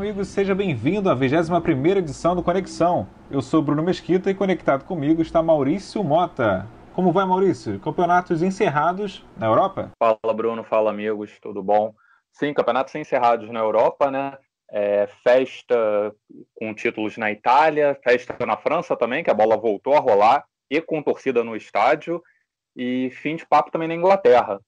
amigos, 0.00 0.28
seja 0.28 0.54
bem-vindo 0.54 1.10
à 1.10 1.14
21ª 1.14 1.98
edição 1.98 2.34
do 2.34 2.42
Conexão. 2.42 3.06
Eu 3.30 3.42
sou 3.42 3.60
Bruno 3.60 3.82
Mesquita 3.82 4.30
e 4.30 4.34
conectado 4.34 4.86
comigo 4.86 5.20
está 5.20 5.42
Maurício 5.42 6.02
Mota. 6.02 6.66
Como 6.94 7.12
vai, 7.12 7.26
Maurício? 7.26 7.78
Campeonatos 7.80 8.42
encerrados 8.42 9.22
na 9.36 9.44
Europa? 9.44 9.90
Fala, 9.98 10.34
Bruno. 10.34 10.64
Fala, 10.64 10.88
amigos. 10.88 11.38
Tudo 11.38 11.62
bom? 11.62 11.92
Sim, 12.32 12.54
campeonatos 12.54 12.94
encerrados 12.94 13.50
na 13.50 13.60
Europa, 13.60 14.10
né? 14.10 14.38
É, 14.72 15.06
festa 15.22 15.76
com 16.54 16.72
títulos 16.72 17.18
na 17.18 17.30
Itália, 17.30 17.94
festa 18.02 18.34
na 18.46 18.56
França 18.56 18.96
também, 18.96 19.22
que 19.22 19.30
a 19.30 19.34
bola 19.34 19.58
voltou 19.58 19.92
a 19.92 20.00
rolar, 20.00 20.46
e 20.70 20.80
com 20.80 21.02
torcida 21.02 21.44
no 21.44 21.54
estádio, 21.54 22.22
e 22.74 23.10
fim 23.20 23.36
de 23.36 23.46
papo 23.46 23.70
também 23.70 23.86
na 23.86 23.94
Inglaterra. 23.94 24.60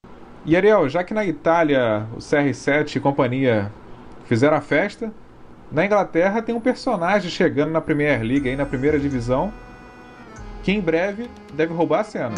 E 0.44 0.54
Ariel, 0.54 0.90
já 0.90 1.02
que 1.02 1.14
na 1.14 1.24
Itália 1.24 2.06
o 2.12 2.18
CR7 2.18 2.96
e 2.96 3.00
companhia 3.00 3.72
fizeram 4.24 4.56
a 4.56 4.60
festa, 4.60 5.12
na 5.72 5.86
Inglaterra 5.86 6.42
tem 6.42 6.54
um 6.54 6.60
personagem 6.60 7.30
chegando 7.30 7.70
na 7.70 7.80
Premier 7.80 8.22
League, 8.22 8.48
aí 8.48 8.54
na 8.54 8.66
primeira 8.66 8.98
divisão, 8.98 9.52
que 10.62 10.70
em 10.70 10.80
breve 10.80 11.30
deve 11.54 11.72
roubar 11.72 12.00
a 12.00 12.04
cena. 12.04 12.34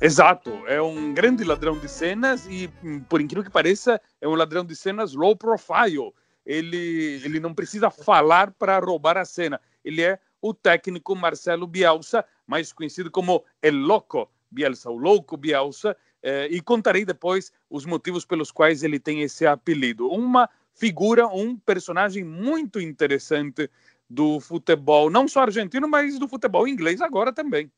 Exato, 0.00 0.50
é 0.66 0.82
um 0.82 1.14
grande 1.14 1.44
ladrão 1.44 1.78
de 1.78 1.88
cenas 1.88 2.44
e, 2.50 2.68
por 3.08 3.20
incrível 3.20 3.44
que 3.44 3.50
pareça, 3.50 4.00
é 4.20 4.26
um 4.26 4.34
ladrão 4.34 4.64
de 4.64 4.74
cenas 4.74 5.14
low 5.14 5.36
profile. 5.36 6.12
Ele, 6.44 7.20
ele 7.24 7.38
não 7.38 7.54
precisa 7.54 7.88
falar 7.88 8.50
para 8.50 8.80
roubar 8.80 9.16
a 9.16 9.24
cena. 9.24 9.60
Ele 9.84 10.02
é 10.02 10.18
o 10.40 10.52
técnico 10.52 11.14
Marcelo 11.14 11.68
Bielsa, 11.68 12.24
mais 12.44 12.72
conhecido 12.72 13.12
como 13.12 13.44
El 13.62 13.76
Loco 13.76 14.28
Bielsa, 14.50 14.90
o 14.90 14.96
louco 14.96 15.36
Bielsa, 15.36 15.96
eh, 16.22 16.48
e 16.50 16.60
contarei 16.60 17.04
depois 17.04 17.52
os 17.68 17.84
motivos 17.84 18.24
pelos 18.24 18.50
quais 18.50 18.82
ele 18.82 18.98
tem 18.98 19.22
esse 19.22 19.46
apelido. 19.46 20.08
Uma 20.08 20.48
figura, 20.74 21.26
um 21.26 21.56
personagem 21.56 22.24
muito 22.24 22.80
interessante 22.80 23.70
do 24.08 24.40
futebol, 24.40 25.10
não 25.10 25.26
só 25.26 25.42
argentino, 25.42 25.88
mas 25.88 26.18
do 26.18 26.28
futebol 26.28 26.68
inglês 26.68 27.00
agora 27.00 27.32
também. 27.32 27.70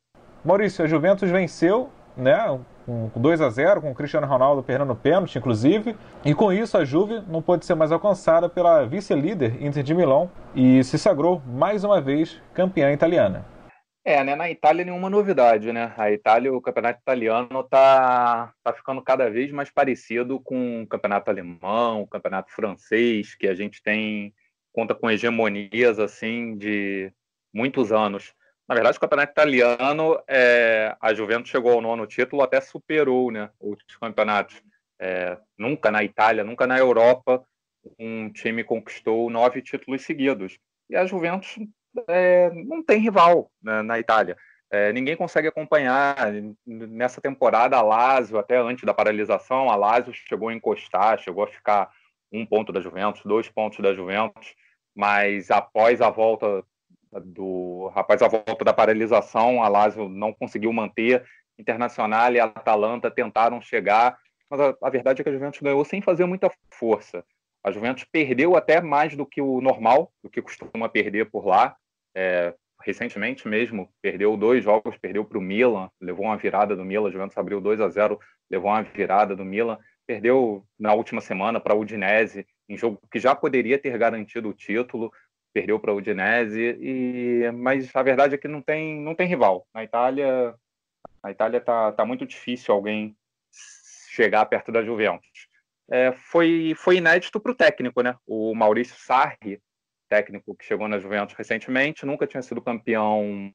Maurício, 0.43 0.83
a 0.83 0.87
Juventus 0.87 1.29
venceu, 1.29 1.89
né, 2.15 2.59
com 2.85 3.09
2 3.15 3.41
a 3.41 3.49
0 3.49 3.81
com 3.81 3.91
o 3.91 3.95
Cristiano 3.95 4.27
Ronaldo 4.27 4.61
perdendo 4.61 4.95
pênalti, 4.95 5.37
inclusive, 5.37 5.95
e 6.23 6.35
com 6.35 6.53
isso 6.53 6.77
a 6.77 6.85
Juve 6.85 7.23
não 7.27 7.41
pôde 7.41 7.65
ser 7.65 7.73
mais 7.73 7.91
alcançada 7.91 8.47
pela 8.47 8.85
vice-líder 8.85 9.63
Inter 9.63 9.81
de 9.81 9.93
Milão 9.93 10.29
e 10.53 10.83
se 10.83 10.99
sagrou 10.99 11.41
mais 11.47 11.83
uma 11.83 11.99
vez 11.99 12.39
campeã 12.53 12.91
italiana. 12.91 13.45
É, 14.07 14.23
né? 14.23 14.35
Na 14.35 14.51
Itália 14.51 14.85
nenhuma 14.85 15.09
novidade, 15.09 15.73
né? 15.73 15.91
A 15.97 16.11
Itália, 16.11 16.53
o 16.53 16.61
campeonato 16.61 16.99
italiano 17.01 17.63
tá, 17.63 18.53
tá 18.63 18.71
ficando 18.71 19.01
cada 19.01 19.31
vez 19.31 19.51
mais 19.51 19.71
parecido 19.71 20.39
com 20.39 20.83
o 20.83 20.87
campeonato 20.87 21.31
alemão, 21.31 22.03
o 22.03 22.07
campeonato 22.07 22.51
francês, 22.51 23.33
que 23.33 23.47
a 23.47 23.55
gente 23.55 23.81
tem 23.81 24.31
conta 24.71 24.93
com 24.93 25.09
hegemonias 25.09 25.97
assim 25.97 26.55
de 26.55 27.11
muitos 27.51 27.91
anos. 27.91 28.35
Na 28.67 28.75
verdade, 28.75 28.97
o 28.97 29.01
campeonato 29.01 29.31
italiano, 29.31 30.21
é, 30.27 30.95
a 31.01 31.11
Juventus 31.11 31.49
chegou 31.49 31.71
ao 31.71 31.81
nono 31.81 32.05
título, 32.05 32.43
até 32.43 32.61
superou, 32.61 33.31
né? 33.31 33.49
Outros 33.59 33.97
campeonatos. 33.97 34.61
É, 34.99 35.35
nunca 35.57 35.89
na 35.89 36.03
Itália, 36.03 36.43
nunca 36.43 36.67
na 36.67 36.77
Europa, 36.77 37.43
um 37.97 38.31
time 38.31 38.63
conquistou 38.63 39.31
nove 39.31 39.63
títulos 39.63 40.03
seguidos. 40.03 40.59
E 40.91 40.95
a 40.95 41.07
Juventus 41.07 41.57
é, 42.07 42.49
não 42.51 42.83
tem 42.83 42.99
rival 42.99 43.51
né, 43.61 43.81
na 43.81 43.99
Itália. 43.99 44.37
É, 44.69 44.91
ninguém 44.91 45.15
consegue 45.15 45.47
acompanhar. 45.47 46.15
Nessa 46.65 47.21
temporada, 47.21 47.77
a 47.77 47.81
Lazio, 47.81 48.37
até 48.37 48.57
antes 48.57 48.83
da 48.83 48.93
paralisação, 48.93 49.69
a 49.69 49.75
Lazio 49.75 50.13
chegou 50.13 50.49
a 50.49 50.53
encostar, 50.53 51.19
chegou 51.19 51.43
a 51.43 51.47
ficar 51.47 51.91
um 52.31 52.45
ponto 52.45 52.71
da 52.71 52.81
Juventus, 52.81 53.21
dois 53.23 53.47
pontos 53.47 53.79
da 53.79 53.93
Juventus, 53.93 54.55
mas 54.93 55.51
após 55.51 56.01
a 56.01 56.09
volta 56.09 56.63
do 57.23 57.91
após 57.95 58.21
a 58.21 58.27
volta 58.27 58.65
da 58.65 58.73
paralisação, 58.73 59.63
a 59.63 59.67
Lazio 59.67 60.09
não 60.09 60.33
conseguiu 60.33 60.73
manter. 60.73 61.23
Internacional 61.57 62.33
e 62.33 62.39
a 62.39 62.45
Atalanta 62.45 63.09
tentaram 63.09 63.61
chegar, 63.61 64.17
mas 64.49 64.59
a, 64.59 64.75
a 64.81 64.89
verdade 64.89 65.21
é 65.21 65.23
que 65.23 65.29
a 65.29 65.33
Juventus 65.33 65.61
ganhou 65.61 65.85
sem 65.85 66.01
fazer 66.01 66.25
muita 66.25 66.51
força. 66.69 67.23
A 67.63 67.71
Juventus 67.71 68.03
perdeu 68.03 68.57
até 68.57 68.81
mais 68.81 69.15
do 69.15 69.25
que 69.25 69.41
o 69.41 69.61
normal, 69.61 70.11
do 70.21 70.29
que 70.29 70.41
costuma 70.41 70.89
perder 70.89 71.31
por 71.31 71.45
lá. 71.45 71.75
É, 72.15 72.53
recentemente 72.81 73.47
mesmo, 73.47 73.89
perdeu 74.01 74.37
dois 74.37 74.63
jogos, 74.63 74.97
perdeu 74.97 75.25
para 75.25 75.37
o 75.37 75.41
Milan, 75.41 75.89
levou 75.99 76.25
uma 76.25 76.37
virada 76.37 76.75
do 76.75 76.85
Milan, 76.85 77.09
a 77.09 77.11
Juventus 77.11 77.37
abriu 77.37 77.59
2 77.59 77.81
a 77.81 77.89
0 77.89 78.19
levou 78.49 78.69
uma 78.69 78.83
virada 78.83 79.35
do 79.35 79.43
Milan, 79.43 79.77
perdeu 80.05 80.63
na 80.79 80.93
última 80.93 81.19
semana 81.19 81.59
para 81.59 81.73
o 81.73 81.79
Udinese, 81.79 82.45
em 82.69 82.77
jogo 82.77 83.01
que 83.11 83.19
já 83.19 83.35
poderia 83.35 83.79
ter 83.79 83.97
garantido 83.97 84.49
o 84.49 84.53
título, 84.53 85.11
perdeu 85.51 85.79
para 85.79 85.91
o 85.91 85.97
Udinese, 85.97 86.77
e... 86.79 87.51
mas 87.53 87.89
a 87.95 88.03
verdade 88.03 88.35
é 88.35 88.37
que 88.37 88.47
não 88.47 88.61
tem, 88.61 89.01
não 89.01 89.15
tem 89.15 89.27
rival. 89.27 89.67
Na 89.73 89.83
Itália, 89.83 90.53
na 91.23 91.31
Itália 91.31 91.59
tá, 91.59 91.91
tá 91.91 92.05
muito 92.05 92.25
difícil 92.25 92.73
alguém 92.73 93.15
chegar 94.09 94.45
perto 94.45 94.71
da 94.71 94.83
Juventus. 94.83 95.47
É, 95.89 96.11
foi, 96.11 96.73
foi 96.77 96.97
inédito 96.97 97.39
para 97.39 97.51
o 97.51 97.55
técnico, 97.55 98.01
né? 98.01 98.15
O 98.27 98.53
Maurício 98.53 98.95
Sarri 98.95 99.59
técnico 100.09 100.55
que 100.55 100.65
chegou 100.65 100.87
na 100.87 100.99
Juventus 100.99 101.35
recentemente, 101.35 102.05
nunca 102.05 102.27
tinha 102.27 102.41
sido 102.41 102.61
campeão 102.61 103.51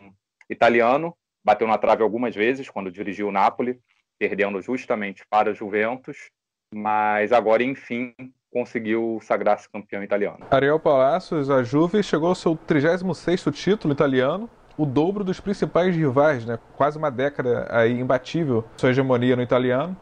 italiano, 0.48 1.16
bateu 1.44 1.66
na 1.66 1.78
trave 1.78 2.02
algumas 2.02 2.34
vezes 2.34 2.68
quando 2.68 2.90
dirigiu 2.90 3.28
o 3.28 3.32
Napoli, 3.32 3.78
perdendo 4.18 4.60
justamente 4.60 5.22
para 5.30 5.50
a 5.50 5.54
Juventus, 5.54 6.30
mas 6.74 7.32
agora, 7.32 7.62
enfim, 7.62 8.12
conseguiu 8.52 9.18
sagrar-se 9.22 9.68
campeão 9.70 10.02
italiano. 10.02 10.46
Ariel 10.50 10.78
Palacios, 10.78 11.50
a 11.50 11.62
Juve 11.62 12.02
chegou 12.02 12.28
ao 12.28 12.34
seu 12.34 12.56
36º 12.56 13.52
título 13.52 13.94
italiano, 13.94 14.48
o 14.76 14.84
dobro 14.84 15.24
dos 15.24 15.40
principais 15.40 15.94
rivais, 15.94 16.44
né? 16.44 16.58
quase 16.76 16.98
uma 16.98 17.10
década 17.10 17.66
aí 17.70 17.98
imbatível 17.98 18.64
sua 18.76 18.90
hegemonia 18.90 19.36
no 19.36 19.42
italiano, 19.42 19.96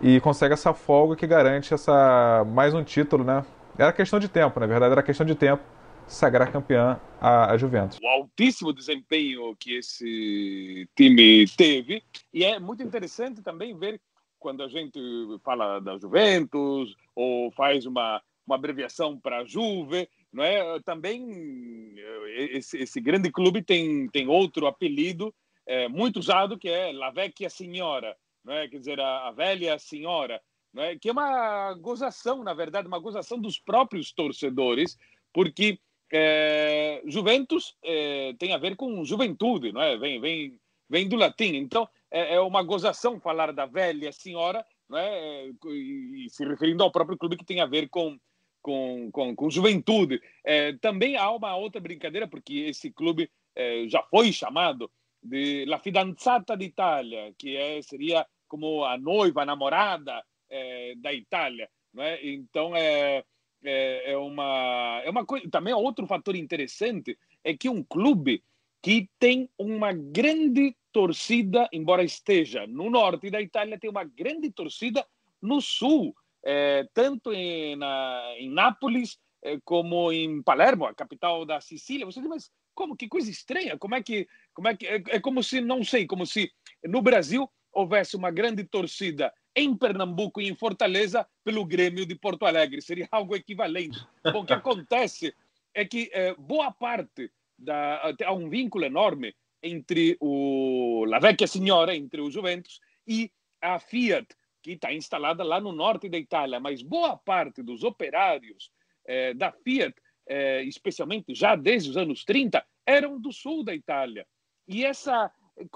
e 0.00 0.20
consegue 0.20 0.54
essa 0.54 0.74
folga 0.74 1.14
que 1.14 1.26
garante 1.26 1.72
essa 1.72 2.44
mais 2.48 2.74
um 2.74 2.82
título, 2.82 3.22
né? 3.22 3.44
Era 3.78 3.92
questão 3.92 4.18
de 4.18 4.28
tempo, 4.28 4.60
na 4.60 4.66
verdade, 4.66 4.92
era 4.92 5.02
questão 5.02 5.24
de 5.24 5.34
tempo 5.34 5.62
sagrar 6.06 6.52
campeã 6.52 7.00
a, 7.20 7.52
a, 7.52 7.56
Juventus. 7.56 7.98
O 8.02 8.06
altíssimo 8.06 8.72
desempenho 8.72 9.56
que 9.56 9.76
esse 9.76 10.88
time 10.94 11.46
teve, 11.56 12.02
e 12.32 12.44
é 12.44 12.58
muito 12.58 12.82
interessante 12.82 13.40
também 13.40 13.76
ver 13.76 14.00
quando 14.38 14.62
a 14.62 14.68
gente 14.68 15.00
fala 15.42 15.80
da 15.80 15.96
Juventus 15.96 16.94
ou 17.14 17.50
faz 17.52 17.86
uma, 17.86 18.20
uma 18.46 18.56
abreviação 18.56 19.18
para 19.18 19.44
Juve, 19.44 20.08
não 20.32 20.42
é? 20.42 20.80
Também 20.80 21.94
esse, 22.36 22.78
esse, 22.78 23.00
grande 23.00 23.30
clube 23.30 23.62
tem, 23.62 24.08
tem 24.08 24.28
outro 24.28 24.66
apelido 24.66 25.32
é, 25.64 25.88
muito 25.88 26.18
usado 26.18 26.58
que 26.58 26.68
é 26.68 26.92
La 26.92 27.10
Vecchia 27.10 27.48
Signora, 27.48 28.16
não 28.44 28.52
é? 28.52 28.68
Quer 28.68 28.78
dizer, 28.78 29.00
a, 29.00 29.28
a 29.28 29.30
velha 29.30 29.78
senhora 29.78 30.40
né, 30.72 30.96
que 30.96 31.08
é 31.08 31.12
uma 31.12 31.74
gozação, 31.74 32.42
na 32.42 32.54
verdade, 32.54 32.88
uma 32.88 32.98
gozação 32.98 33.38
dos 33.38 33.58
próprios 33.58 34.12
torcedores, 34.12 34.98
porque 35.32 35.78
é, 36.12 37.02
Juventus 37.06 37.76
é, 37.82 38.34
tem 38.38 38.52
a 38.52 38.58
ver 38.58 38.76
com 38.76 39.04
juventude, 39.04 39.72
não 39.72 39.80
é? 39.80 39.96
Vem, 39.96 40.20
vem, 40.20 40.60
vem 40.88 41.08
do 41.08 41.16
latim. 41.16 41.54
Então, 41.54 41.88
é, 42.10 42.34
é 42.34 42.40
uma 42.40 42.62
gozação 42.62 43.18
falar 43.18 43.52
da 43.52 43.64
velha 43.64 44.12
senhora, 44.12 44.64
não 44.88 44.98
é? 44.98 45.50
E, 45.66 46.26
se 46.28 46.44
referindo 46.44 46.82
ao 46.82 46.92
próprio 46.92 47.16
clube 47.16 47.36
que 47.36 47.44
tem 47.44 47.60
a 47.60 47.66
ver 47.66 47.88
com, 47.88 48.18
com, 48.60 49.10
com, 49.10 49.34
com 49.34 49.50
juventude. 49.50 50.20
É, 50.44 50.74
também 50.74 51.16
há 51.16 51.30
uma 51.30 51.56
outra 51.56 51.80
brincadeira, 51.80 52.28
porque 52.28 52.54
esse 52.54 52.90
clube 52.90 53.30
é, 53.56 53.88
já 53.88 54.02
foi 54.02 54.32
chamado 54.32 54.90
de 55.22 55.64
La 55.66 55.78
Fidanzata 55.78 56.56
d'Italia, 56.56 57.32
que 57.38 57.56
é, 57.56 57.80
seria 57.80 58.26
como 58.48 58.84
a 58.84 58.98
noiva, 58.98 59.42
a 59.42 59.46
namorada 59.46 60.22
é, 60.52 60.94
da 60.96 61.12
Itália. 61.12 61.68
Né? 61.92 62.18
Então, 62.22 62.76
é, 62.76 63.24
é, 63.64 64.12
é, 64.12 64.16
uma, 64.16 65.00
é 65.04 65.10
uma 65.10 65.24
coisa. 65.24 65.48
Também 65.50 65.72
outro 65.72 66.06
fator 66.06 66.36
interessante 66.36 67.18
é 67.42 67.56
que 67.56 67.68
um 67.68 67.82
clube 67.82 68.44
que 68.82 69.08
tem 69.18 69.48
uma 69.56 69.92
grande 69.92 70.76
torcida, 70.92 71.68
embora 71.72 72.04
esteja 72.04 72.66
no 72.66 72.90
norte 72.90 73.30
da 73.30 73.40
Itália, 73.40 73.78
tem 73.78 73.88
uma 73.88 74.04
grande 74.04 74.50
torcida 74.50 75.06
no 75.40 75.60
sul, 75.60 76.14
é, 76.44 76.86
tanto 76.92 77.32
em, 77.32 77.76
na, 77.76 78.34
em 78.36 78.50
Nápoles 78.50 79.18
é, 79.42 79.58
como 79.64 80.12
em 80.12 80.42
Palermo, 80.42 80.84
a 80.84 80.94
capital 80.94 81.44
da 81.44 81.60
Sicília. 81.60 82.04
Você 82.04 82.20
diz, 82.20 82.28
mas 82.28 82.50
como? 82.74 82.96
Que 82.96 83.08
coisa 83.08 83.30
estranha! 83.30 83.78
Como 83.78 83.94
é 83.94 84.02
que. 84.02 84.28
Como 84.52 84.68
é, 84.68 84.76
que 84.76 84.86
é, 84.86 85.02
é 85.08 85.20
como 85.20 85.42
se, 85.42 85.60
não 85.60 85.82
sei, 85.82 86.06
como 86.06 86.26
se 86.26 86.52
no 86.84 87.00
Brasil 87.00 87.50
houvesse 87.72 88.16
uma 88.16 88.30
grande 88.30 88.64
torcida 88.64 89.32
em 89.54 89.76
Pernambuco 89.76 90.40
e 90.40 90.48
em 90.48 90.54
Fortaleza 90.54 91.26
pelo 91.44 91.64
Grêmio 91.64 92.06
de 92.06 92.14
Porto 92.14 92.46
Alegre. 92.46 92.80
Seria 92.80 93.08
algo 93.12 93.36
equivalente. 93.36 93.98
O 94.34 94.44
que 94.44 94.52
acontece 94.52 95.34
é 95.74 95.84
que 95.84 96.10
eh, 96.12 96.34
boa 96.38 96.70
parte 96.70 97.30
da 97.58 98.14
há 98.24 98.32
um 98.32 98.48
vínculo 98.48 98.84
enorme 98.84 99.34
entre 99.62 100.16
o 100.20 101.04
La 101.06 101.18
Vecchia 101.18 101.46
Signora, 101.46 101.94
entre 101.94 102.20
o 102.20 102.30
Juventus 102.30 102.80
e 103.06 103.30
a 103.60 103.78
Fiat, 103.78 104.26
que 104.62 104.72
está 104.72 104.92
instalada 104.92 105.44
lá 105.44 105.60
no 105.60 105.72
norte 105.72 106.08
da 106.08 106.18
Itália, 106.18 106.58
mas 106.58 106.82
boa 106.82 107.16
parte 107.16 107.62
dos 107.62 107.84
operários 107.84 108.70
eh, 109.06 109.34
da 109.34 109.52
Fiat, 109.52 109.94
eh, 110.26 110.62
especialmente 110.64 111.34
já 111.34 111.54
desde 111.54 111.90
os 111.90 111.96
anos 111.96 112.24
30, 112.24 112.64
eram 112.84 113.20
do 113.20 113.32
sul 113.32 113.62
da 113.62 113.74
Itália. 113.74 114.26
E 114.66 114.84
essa 114.84 115.30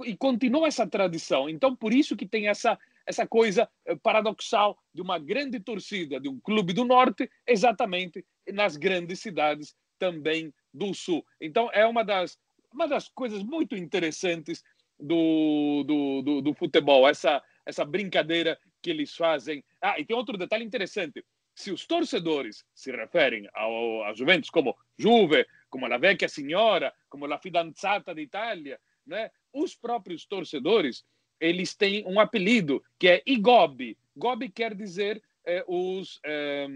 e 0.04 0.16
continua 0.16 0.68
essa 0.68 0.86
tradição. 0.86 1.48
Então, 1.48 1.76
por 1.76 1.92
isso 1.92 2.16
que 2.16 2.26
tem 2.26 2.48
essa 2.48 2.78
essa 3.06 3.26
coisa 3.26 3.68
eh, 3.84 3.96
paradoxal 3.96 4.76
de 4.92 5.00
uma 5.00 5.18
grande 5.18 5.60
torcida 5.60 6.20
de 6.20 6.28
um 6.28 6.40
clube 6.40 6.72
do 6.72 6.84
norte, 6.84 7.30
exatamente 7.46 8.24
nas 8.52 8.76
grandes 8.76 9.20
cidades 9.20 9.74
também 9.98 10.52
do 10.74 10.92
sul. 10.92 11.24
Então, 11.40 11.70
é 11.72 11.86
uma 11.86 12.04
das, 12.04 12.38
uma 12.72 12.86
das 12.86 13.08
coisas 13.08 13.42
muito 13.42 13.76
interessantes 13.76 14.62
do, 14.98 15.84
do, 15.84 16.22
do, 16.22 16.42
do 16.42 16.54
futebol, 16.54 17.08
essa, 17.08 17.42
essa 17.64 17.84
brincadeira 17.84 18.58
que 18.82 18.90
eles 18.90 19.14
fazem. 19.14 19.64
Ah, 19.80 19.98
e 19.98 20.04
tem 20.04 20.16
outro 20.16 20.36
detalhe 20.36 20.64
interessante. 20.64 21.24
Se 21.54 21.70
os 21.70 21.86
torcedores 21.86 22.64
se 22.74 22.90
referem 22.90 23.48
ao, 23.54 24.04
a 24.04 24.12
Juventus 24.12 24.50
como 24.50 24.76
Juve, 24.98 25.46
como 25.70 25.86
a 25.86 25.98
vecchia 25.98 26.28
signora, 26.28 26.92
como 27.08 27.24
a 27.32 27.38
fidanzata 27.38 28.14
d'Italia, 28.14 28.78
né? 29.06 29.30
os 29.52 29.74
próprios 29.74 30.26
torcedores 30.26 31.04
eles 31.40 31.74
têm 31.74 32.04
um 32.06 32.18
apelido 32.18 32.82
que 32.98 33.08
é 33.08 33.22
Igobi. 33.26 33.96
Gobi 34.16 34.48
quer 34.48 34.74
dizer 34.74 35.22
eh, 35.44 35.64
os, 35.68 36.20
eh, 36.24 36.66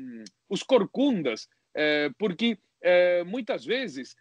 os 0.49 0.63
corcundas, 0.63 1.49
eh, 1.75 2.11
porque 2.19 2.59
muitas 3.27 3.67
vezes, 3.67 4.17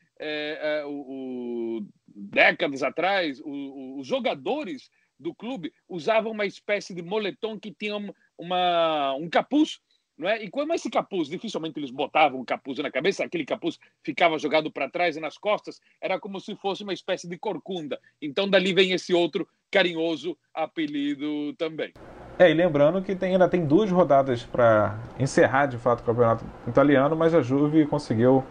o, 0.85 1.77
o, 1.77 1.87
décadas 2.13 2.83
atrás, 2.83 3.39
o, 3.39 3.97
os 3.97 4.05
jogadores 4.05 4.89
do 5.17 5.33
clube 5.33 5.71
usavam 5.87 6.33
uma 6.33 6.45
espécie 6.45 6.93
de 6.93 7.01
moletom 7.01 7.57
que 7.57 7.73
tinha 7.73 7.95
uma, 8.37 9.13
um 9.15 9.29
capuz 9.29 9.79
é? 10.27 10.43
E 10.43 10.49
como 10.49 10.73
esse 10.73 10.89
capuz, 10.89 11.29
dificilmente 11.29 11.79
eles 11.79 11.91
botavam 11.91 12.41
um 12.41 12.45
capuz 12.45 12.77
na 12.79 12.91
cabeça, 12.91 13.23
aquele 13.23 13.45
capuz 13.45 13.79
ficava 14.03 14.37
jogado 14.37 14.69
para 14.69 14.89
trás 14.89 15.15
e 15.15 15.19
nas 15.19 15.37
costas, 15.37 15.79
era 16.01 16.19
como 16.19 16.39
se 16.41 16.55
fosse 16.55 16.83
uma 16.83 16.93
espécie 16.93 17.27
de 17.27 17.37
corcunda. 17.37 17.99
Então 18.21 18.49
dali 18.49 18.73
vem 18.73 18.91
esse 18.91 19.13
outro 19.13 19.47
carinhoso 19.71 20.37
apelido 20.53 21.53
também. 21.57 21.93
É, 22.37 22.49
e 22.49 22.53
lembrando 22.53 23.01
que 23.01 23.15
tem, 23.15 23.33
ainda 23.33 23.49
tem 23.49 23.65
duas 23.65 23.91
rodadas 23.91 24.43
para 24.43 24.97
encerrar 25.19 25.65
de 25.65 25.77
fato 25.77 25.99
o 25.99 26.03
campeonato 26.03 26.45
italiano, 26.67 27.15
mas 27.15 27.35
a 27.35 27.41
Juve 27.41 27.85
conseguiu 27.85 28.43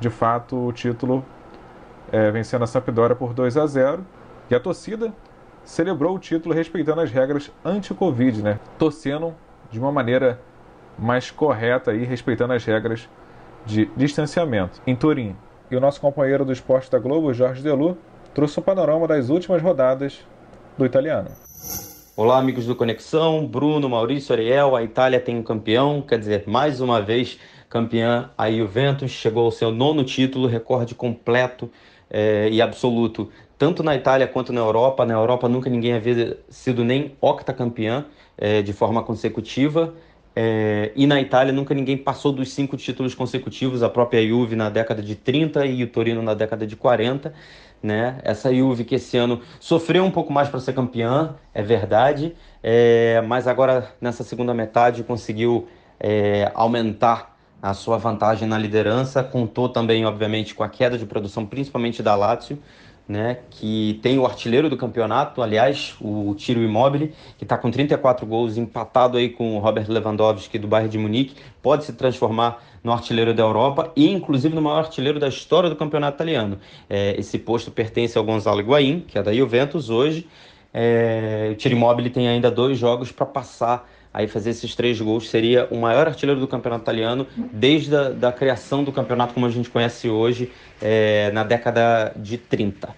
de 0.00 0.08
fato 0.08 0.56
o 0.56 0.72
título 0.72 1.24
é, 2.10 2.30
vencendo 2.30 2.62
a 2.62 2.66
Sampdoria 2.66 3.14
por 3.14 3.34
2 3.34 3.56
a 3.56 3.66
0 3.66 4.06
e 4.50 4.54
a 4.54 4.60
torcida 4.60 5.12
celebrou 5.64 6.14
o 6.14 6.18
título 6.18 6.54
respeitando 6.54 7.00
as 7.00 7.10
regras 7.10 7.52
anti-Covid, 7.64 8.42
né? 8.42 8.60
Torcendo 8.78 9.34
de 9.70 9.78
uma 9.78 9.90
maneira 9.90 10.40
mais 10.98 11.30
correta 11.30 11.92
e 11.92 12.04
respeitando 12.04 12.52
as 12.52 12.64
regras 12.64 13.08
de 13.66 13.86
distanciamento. 13.96 14.80
Em 14.86 14.94
Turim, 14.94 15.36
e 15.70 15.76
o 15.76 15.80
nosso 15.80 16.00
companheiro 16.00 16.44
do 16.44 16.52
esporte 16.52 16.90
da 16.90 16.98
Globo, 16.98 17.34
Jorge 17.34 17.62
Delu, 17.62 17.98
trouxe 18.32 18.58
um 18.60 18.62
panorama 18.62 19.06
das 19.08 19.28
últimas 19.28 19.60
rodadas 19.60 20.24
do 20.76 20.84
italiano. 20.84 21.30
Olá, 22.14 22.38
amigos 22.38 22.66
do 22.66 22.74
Conexão, 22.74 23.46
Bruno, 23.46 23.88
Maurício, 23.88 24.34
Ariel. 24.34 24.76
A 24.76 24.82
Itália 24.82 25.20
tem 25.20 25.36
um 25.36 25.42
campeão, 25.42 26.02
quer 26.02 26.18
dizer, 26.18 26.44
mais 26.46 26.80
uma 26.80 27.00
vez 27.00 27.38
campeã. 27.68 28.30
A 28.36 28.50
Juventus 28.50 29.10
chegou 29.10 29.44
ao 29.44 29.50
seu 29.50 29.70
nono 29.70 30.04
título, 30.04 30.46
recorde 30.46 30.94
completo 30.94 31.70
é, 32.10 32.48
e 32.50 32.60
absoluto, 32.60 33.30
tanto 33.58 33.82
na 33.82 33.94
Itália 33.94 34.26
quanto 34.26 34.52
na 34.52 34.60
Europa. 34.60 35.04
Na 35.06 35.14
Europa 35.14 35.48
nunca 35.48 35.70
ninguém 35.70 35.94
havia 35.94 36.38
sido 36.48 36.84
nem 36.84 37.16
octacampeã 37.20 38.04
é, 38.36 38.60
de 38.60 38.72
forma 38.72 39.02
consecutiva. 39.02 39.94
É, 40.38 40.92
e 40.94 41.06
na 41.06 41.18
Itália 41.18 41.50
nunca 41.50 41.74
ninguém 41.74 41.96
passou 41.96 42.30
dos 42.30 42.52
cinco 42.52 42.76
títulos 42.76 43.14
consecutivos, 43.14 43.82
a 43.82 43.88
própria 43.88 44.26
Juve 44.28 44.54
na 44.54 44.68
década 44.68 45.02
de 45.02 45.14
30 45.14 45.64
e 45.64 45.82
o 45.82 45.86
Torino 45.86 46.20
na 46.20 46.34
década 46.34 46.66
de 46.66 46.76
40. 46.76 47.32
Né? 47.82 48.18
Essa 48.24 48.52
Juve 48.52 48.84
que 48.84 48.96
esse 48.96 49.16
ano 49.16 49.40
sofreu 49.60 50.04
um 50.04 50.10
pouco 50.10 50.32
mais 50.32 50.48
para 50.48 50.58
ser 50.58 50.72
campeã, 50.72 51.36
é 51.54 51.62
verdade, 51.62 52.34
é, 52.62 53.22
mas 53.26 53.46
agora 53.46 53.94
nessa 54.00 54.24
segunda 54.24 54.52
metade 54.52 55.04
conseguiu 55.04 55.68
é, 56.00 56.50
aumentar 56.54 57.36
a 57.62 57.74
sua 57.74 57.96
vantagem 57.98 58.46
na 58.46 58.58
liderança, 58.58 59.22
contou 59.22 59.68
também, 59.68 60.04
obviamente, 60.04 60.54
com 60.54 60.62
a 60.62 60.68
queda 60.68 60.98
de 60.98 61.06
produção, 61.06 61.46
principalmente 61.46 62.02
da 62.02 62.14
Lazio, 62.14 62.58
né, 63.08 63.38
que 63.50 64.00
tem 64.02 64.18
o 64.18 64.26
artilheiro 64.26 64.68
do 64.68 64.76
campeonato, 64.76 65.40
aliás, 65.40 65.94
o 66.00 66.34
Tiro 66.34 66.60
Immobile, 66.60 67.12
que 67.38 67.44
está 67.44 67.56
com 67.56 67.70
34 67.70 68.26
gols, 68.26 68.56
empatado 68.56 69.16
aí 69.16 69.28
com 69.28 69.56
o 69.56 69.60
Robert 69.60 69.86
Lewandowski 69.88 70.58
do 70.58 70.66
Bayern 70.66 70.90
de 70.90 70.98
Munique, 70.98 71.36
pode 71.62 71.84
se 71.84 71.92
transformar 71.92 72.62
no 72.82 72.92
artilheiro 72.92 73.32
da 73.32 73.42
Europa 73.42 73.92
e 73.94 74.10
inclusive 74.10 74.54
no 74.54 74.62
maior 74.62 74.78
artilheiro 74.78 75.20
da 75.20 75.28
história 75.28 75.70
do 75.70 75.76
campeonato 75.76 76.16
italiano. 76.16 76.58
É, 76.90 77.18
esse 77.18 77.38
posto 77.38 77.70
pertence 77.70 78.18
ao 78.18 78.24
Gonzalo 78.24 78.60
Higuaín, 78.60 79.00
que 79.06 79.18
é 79.18 79.22
da 79.22 79.32
Juventus 79.32 79.88
hoje. 79.88 80.26
É, 80.74 81.50
o 81.52 81.54
Tiro 81.54 81.74
Immobile 81.74 82.10
tem 82.10 82.28
ainda 82.28 82.50
dois 82.50 82.78
jogos 82.78 83.12
para 83.12 83.26
passar 83.26 83.88
aí 84.16 84.26
fazer 84.26 84.48
esses 84.48 84.74
três 84.74 84.98
gols 84.98 85.28
seria 85.28 85.68
o 85.70 85.76
maior 85.76 86.06
artilheiro 86.06 86.40
do 86.40 86.48
campeonato 86.48 86.84
italiano 86.84 87.26
desde 87.52 87.94
a 87.94 88.08
da 88.08 88.32
criação 88.32 88.82
do 88.82 88.90
campeonato 88.90 89.34
como 89.34 89.44
a 89.44 89.50
gente 89.50 89.68
conhece 89.68 90.08
hoje, 90.08 90.50
é, 90.80 91.30
na 91.32 91.44
década 91.44 92.14
de 92.16 92.38
30. 92.38 92.88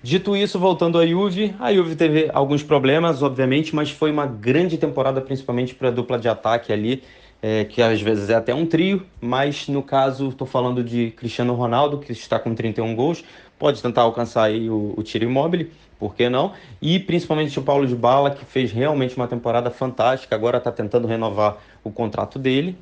Dito 0.00 0.36
isso, 0.36 0.60
voltando 0.60 0.96
à 1.00 1.04
Juve, 1.04 1.56
a 1.58 1.74
Juve 1.74 1.96
teve 1.96 2.30
alguns 2.32 2.62
problemas, 2.62 3.20
obviamente, 3.20 3.74
mas 3.74 3.90
foi 3.90 4.12
uma 4.12 4.26
grande 4.26 4.78
temporada, 4.78 5.20
principalmente 5.20 5.74
para 5.74 5.88
a 5.88 5.90
dupla 5.90 6.20
de 6.20 6.28
ataque 6.28 6.72
ali, 6.72 7.02
é, 7.42 7.64
que 7.64 7.82
às 7.82 8.00
vezes 8.00 8.30
é 8.30 8.36
até 8.36 8.54
um 8.54 8.64
trio, 8.64 9.04
mas 9.20 9.66
no 9.66 9.82
caso 9.82 10.28
estou 10.28 10.46
falando 10.46 10.84
de 10.84 11.10
Cristiano 11.16 11.52
Ronaldo, 11.54 11.98
que 11.98 12.12
está 12.12 12.38
com 12.38 12.54
31 12.54 12.94
gols, 12.94 13.24
pode 13.58 13.82
tentar 13.82 14.02
alcançar 14.02 14.44
aí 14.44 14.70
o, 14.70 14.94
o 14.96 15.02
tiro 15.02 15.24
imóvel, 15.24 15.66
por 16.00 16.14
que 16.14 16.30
não? 16.30 16.54
E 16.80 16.98
principalmente 16.98 17.58
o 17.58 17.62
Paulo 17.62 17.86
de 17.86 17.94
Bala, 17.94 18.30
que 18.30 18.44
fez 18.44 18.72
realmente 18.72 19.14
uma 19.16 19.28
temporada 19.28 19.70
fantástica, 19.70 20.34
agora 20.34 20.56
está 20.56 20.72
tentando 20.72 21.06
renovar 21.06 21.58
o 21.84 21.92
contrato 21.92 22.38
dele. 22.38 22.76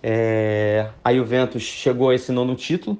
É... 0.00 0.88
A 1.04 1.12
Juventus 1.12 1.64
chegou 1.64 2.10
a 2.10 2.14
esse 2.14 2.30
nono 2.30 2.54
título, 2.54 2.96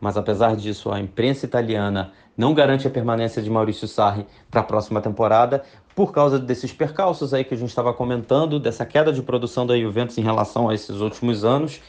mas 0.00 0.16
apesar 0.16 0.54
disso, 0.54 0.92
a 0.92 1.00
imprensa 1.00 1.44
italiana 1.44 2.12
não 2.36 2.54
garante 2.54 2.86
a 2.86 2.90
permanência 2.90 3.42
de 3.42 3.50
Maurício 3.50 3.88
Sarri 3.88 4.24
para 4.48 4.60
a 4.60 4.64
próxima 4.64 5.00
temporada, 5.02 5.64
por 5.94 6.12
causa 6.12 6.38
desses 6.38 6.72
percalços 6.72 7.34
aí 7.34 7.44
que 7.44 7.52
a 7.52 7.56
gente 7.56 7.68
estava 7.68 7.92
comentando, 7.92 8.60
dessa 8.60 8.86
queda 8.86 9.12
de 9.12 9.20
produção 9.20 9.66
da 9.66 9.76
Juventus 9.76 10.16
em 10.16 10.22
relação 10.22 10.68
a 10.68 10.74
esses 10.74 11.00
últimos 11.00 11.44
anos, 11.44 11.80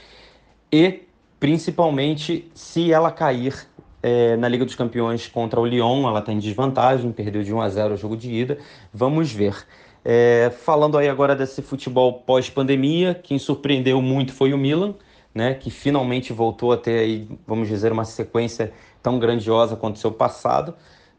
e 0.72 1.04
principalmente 1.40 2.52
se 2.54 2.92
ela 2.92 3.12
cair 3.12 3.68
é, 4.02 4.36
na 4.38 4.48
Liga 4.48 4.66
dos 4.66 4.76
Campeões 4.76 5.28
contra 5.28 5.60
o 5.60 5.66
Lyon, 5.66 6.08
ela 6.08 6.20
está 6.20 6.32
em 6.32 6.40
desvantagem, 6.40 7.12
perdeu 7.12 7.44
de 7.44 7.54
1 7.54 7.62
a 7.62 7.70
0 7.70 7.94
o 7.94 7.98
jogo 7.98 8.18
de 8.18 8.32
ida. 8.32 8.58
Vamos 8.94 9.32
ver. 9.32 9.56
É, 10.04 10.52
falando 10.64 10.98
aí 10.98 11.08
agora 11.08 11.36
desse 11.36 11.62
futebol 11.62 12.14
pós-pandemia, 12.14 13.14
quem 13.14 13.38
surpreendeu 13.38 14.02
muito 14.02 14.34
foi 14.34 14.54
o 14.54 14.58
Milan, 14.58 14.96
né, 15.34 15.54
que 15.54 15.70
finalmente 15.70 16.34
voltou 16.34 16.72
a 16.72 16.78
ter 16.78 17.00
aí, 17.00 17.28
vamos 17.48 17.68
dizer, 17.68 17.92
uma 17.92 18.04
sequência 18.04 18.74
tão 19.02 19.20
grandiosa 19.20 19.76
quanto 19.76 19.96
o 19.96 20.00
seu 20.00 20.12
passado, 20.12 20.74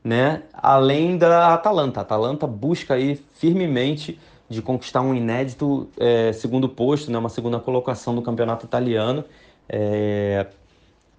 né? 0.05 0.43
Além 0.53 1.17
da 1.17 1.55
Atalanta, 1.55 2.01
a 2.01 2.03
Atalanta 2.03 2.47
busca 2.47 2.95
aí 2.95 3.17
firmemente 3.35 4.19
de 4.49 4.61
conquistar 4.61 5.01
um 5.01 5.15
inédito 5.15 5.89
é, 5.97 6.33
segundo 6.33 6.69
posto, 6.69 7.11
né, 7.11 7.19
uma 7.19 7.29
segunda 7.29 7.59
colocação 7.59 8.12
no 8.12 8.21
campeonato 8.21 8.67
italiano. 8.67 9.25
É, 9.69 10.47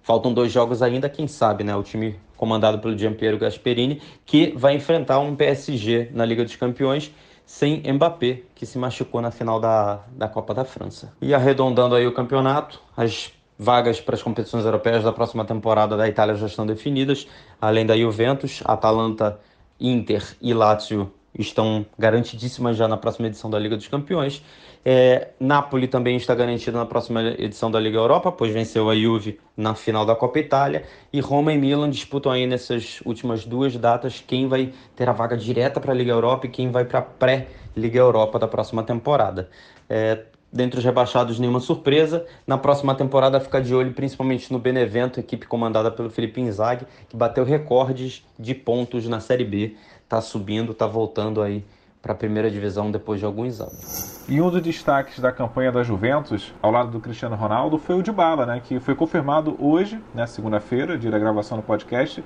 Faltam 0.04 0.34
dois 0.34 0.52
jogos 0.52 0.82
ainda, 0.82 1.08
quem 1.08 1.26
sabe, 1.26 1.64
né? 1.64 1.74
O 1.74 1.82
time 1.82 2.20
comandado 2.36 2.78
pelo 2.78 2.96
Giampiero 2.96 3.38
Gasperini, 3.38 4.02
que 4.26 4.52
vai 4.54 4.74
enfrentar 4.74 5.18
um 5.18 5.34
PSG 5.34 6.10
na 6.12 6.26
Liga 6.26 6.44
dos 6.44 6.54
Campeões 6.56 7.10
sem 7.46 7.82
Mbappé, 7.90 8.42
que 8.54 8.66
se 8.66 8.76
machucou 8.76 9.22
na 9.22 9.30
final 9.30 9.58
da, 9.58 10.00
da 10.12 10.28
Copa 10.28 10.52
da 10.52 10.62
França. 10.62 11.10
E 11.22 11.32
arredondando 11.32 11.94
aí 11.94 12.06
o 12.06 12.12
campeonato, 12.12 12.82
as 12.94 13.32
vagas 13.58 13.98
para 13.98 14.14
as 14.14 14.22
competições 14.22 14.66
europeias 14.66 15.02
da 15.02 15.10
próxima 15.10 15.42
temporada 15.42 15.96
da 15.96 16.06
Itália 16.06 16.34
já 16.34 16.48
estão 16.48 16.66
definidas, 16.66 17.26
além 17.58 17.86
da 17.86 17.96
Juventus, 17.96 18.60
Atalanta, 18.66 19.40
Inter 19.80 20.36
e 20.38 20.52
Lazio 20.52 21.10
estão 21.38 21.84
garantidíssimas 21.98 22.76
já 22.76 22.86
na 22.86 22.96
próxima 22.96 23.28
edição 23.28 23.50
da 23.50 23.58
Liga 23.58 23.76
dos 23.76 23.88
Campeões. 23.88 24.42
É, 24.84 25.28
Napoli 25.40 25.88
também 25.88 26.16
está 26.16 26.34
garantido 26.34 26.76
na 26.76 26.84
próxima 26.84 27.22
edição 27.38 27.70
da 27.70 27.80
Liga 27.80 27.96
Europa, 27.96 28.30
pois 28.30 28.52
venceu 28.52 28.90
a 28.90 28.94
Juve 28.94 29.40
na 29.56 29.74
final 29.74 30.04
da 30.04 30.14
Copa 30.14 30.38
Itália. 30.38 30.84
E 31.12 31.20
Roma 31.20 31.52
e 31.52 31.58
Milan 31.58 31.88
disputam 31.88 32.30
aí 32.30 32.46
nessas 32.46 33.00
últimas 33.04 33.44
duas 33.44 33.76
datas 33.76 34.22
quem 34.26 34.46
vai 34.46 34.72
ter 34.94 35.08
a 35.08 35.12
vaga 35.12 35.36
direta 35.36 35.80
para 35.80 35.92
a 35.92 35.94
Liga 35.94 36.12
Europa 36.12 36.46
e 36.46 36.50
quem 36.50 36.70
vai 36.70 36.84
para 36.84 36.98
a 36.98 37.02
pré-Liga 37.02 37.98
Europa 37.98 38.38
da 38.38 38.46
próxima 38.46 38.82
temporada. 38.82 39.48
É, 39.88 40.24
dentre 40.54 40.78
os 40.78 40.84
rebaixados, 40.84 41.40
nenhuma 41.40 41.58
surpresa. 41.58 42.24
Na 42.46 42.56
próxima 42.56 42.94
temporada, 42.94 43.40
fica 43.40 43.60
de 43.60 43.74
olho 43.74 43.92
principalmente 43.92 44.52
no 44.52 44.58
Benevento, 44.58 45.18
equipe 45.18 45.46
comandada 45.46 45.90
pelo 45.90 46.08
Felipe 46.08 46.40
Inzaghi, 46.40 46.86
que 47.08 47.16
bateu 47.16 47.44
recordes 47.44 48.24
de 48.38 48.54
pontos 48.54 49.08
na 49.08 49.18
Série 49.18 49.44
B, 49.44 49.76
está 50.04 50.20
subindo, 50.20 50.72
está 50.72 50.86
voltando 50.86 51.42
aí 51.42 51.64
para 52.00 52.12
a 52.12 52.14
primeira 52.14 52.50
divisão 52.50 52.90
depois 52.90 53.18
de 53.18 53.24
alguns 53.26 53.60
anos. 53.60 54.22
E 54.28 54.40
um 54.40 54.50
dos 54.50 54.60
destaques 54.60 55.18
da 55.18 55.32
campanha 55.32 55.72
da 55.72 55.82
Juventus, 55.82 56.52
ao 56.60 56.70
lado 56.70 56.90
do 56.90 57.00
Cristiano 57.00 57.34
Ronaldo, 57.34 57.78
foi 57.78 57.98
o 57.98 58.02
Dybala, 58.02 58.44
né, 58.44 58.60
que 58.62 58.78
foi 58.78 58.94
confirmado 58.94 59.56
hoje, 59.58 59.98
né, 60.14 60.26
segunda-feira, 60.26 60.98
dia 60.98 61.10
da 61.10 61.18
gravação 61.18 61.56
do 61.56 61.62
podcast, 61.62 62.22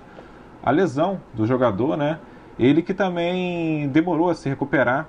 a 0.62 0.70
lesão 0.72 1.20
do 1.32 1.46
jogador, 1.46 1.96
né? 1.96 2.18
Ele 2.58 2.82
que 2.82 2.92
também 2.92 3.88
demorou 3.88 4.28
a 4.30 4.34
se 4.34 4.48
recuperar 4.48 5.08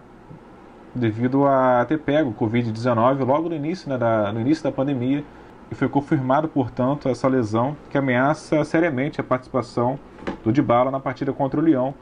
devido 0.94 1.48
a 1.48 1.84
ter 1.86 1.98
pego 1.98 2.30
o 2.30 2.34
Covid-19 2.34 3.26
logo 3.26 3.50
no 3.50 3.56
início, 3.56 3.90
né, 3.90 3.98
da, 3.98 4.32
no 4.32 4.40
início 4.40 4.64
da 4.64 4.72
pandemia 4.72 5.24
e 5.72 5.76
foi 5.76 5.90
confirmado, 5.90 6.48
portanto, 6.48 7.10
essa 7.10 7.28
lesão 7.28 7.76
que 7.90 7.98
ameaça 7.98 8.64
seriamente 8.64 9.20
a 9.20 9.24
participação 9.24 10.00
do 10.44 10.52
Dybala 10.52 10.92
na 10.92 11.00
partida 11.00 11.34
contra 11.34 11.60
o 11.60 11.64
Lyon 11.64 11.94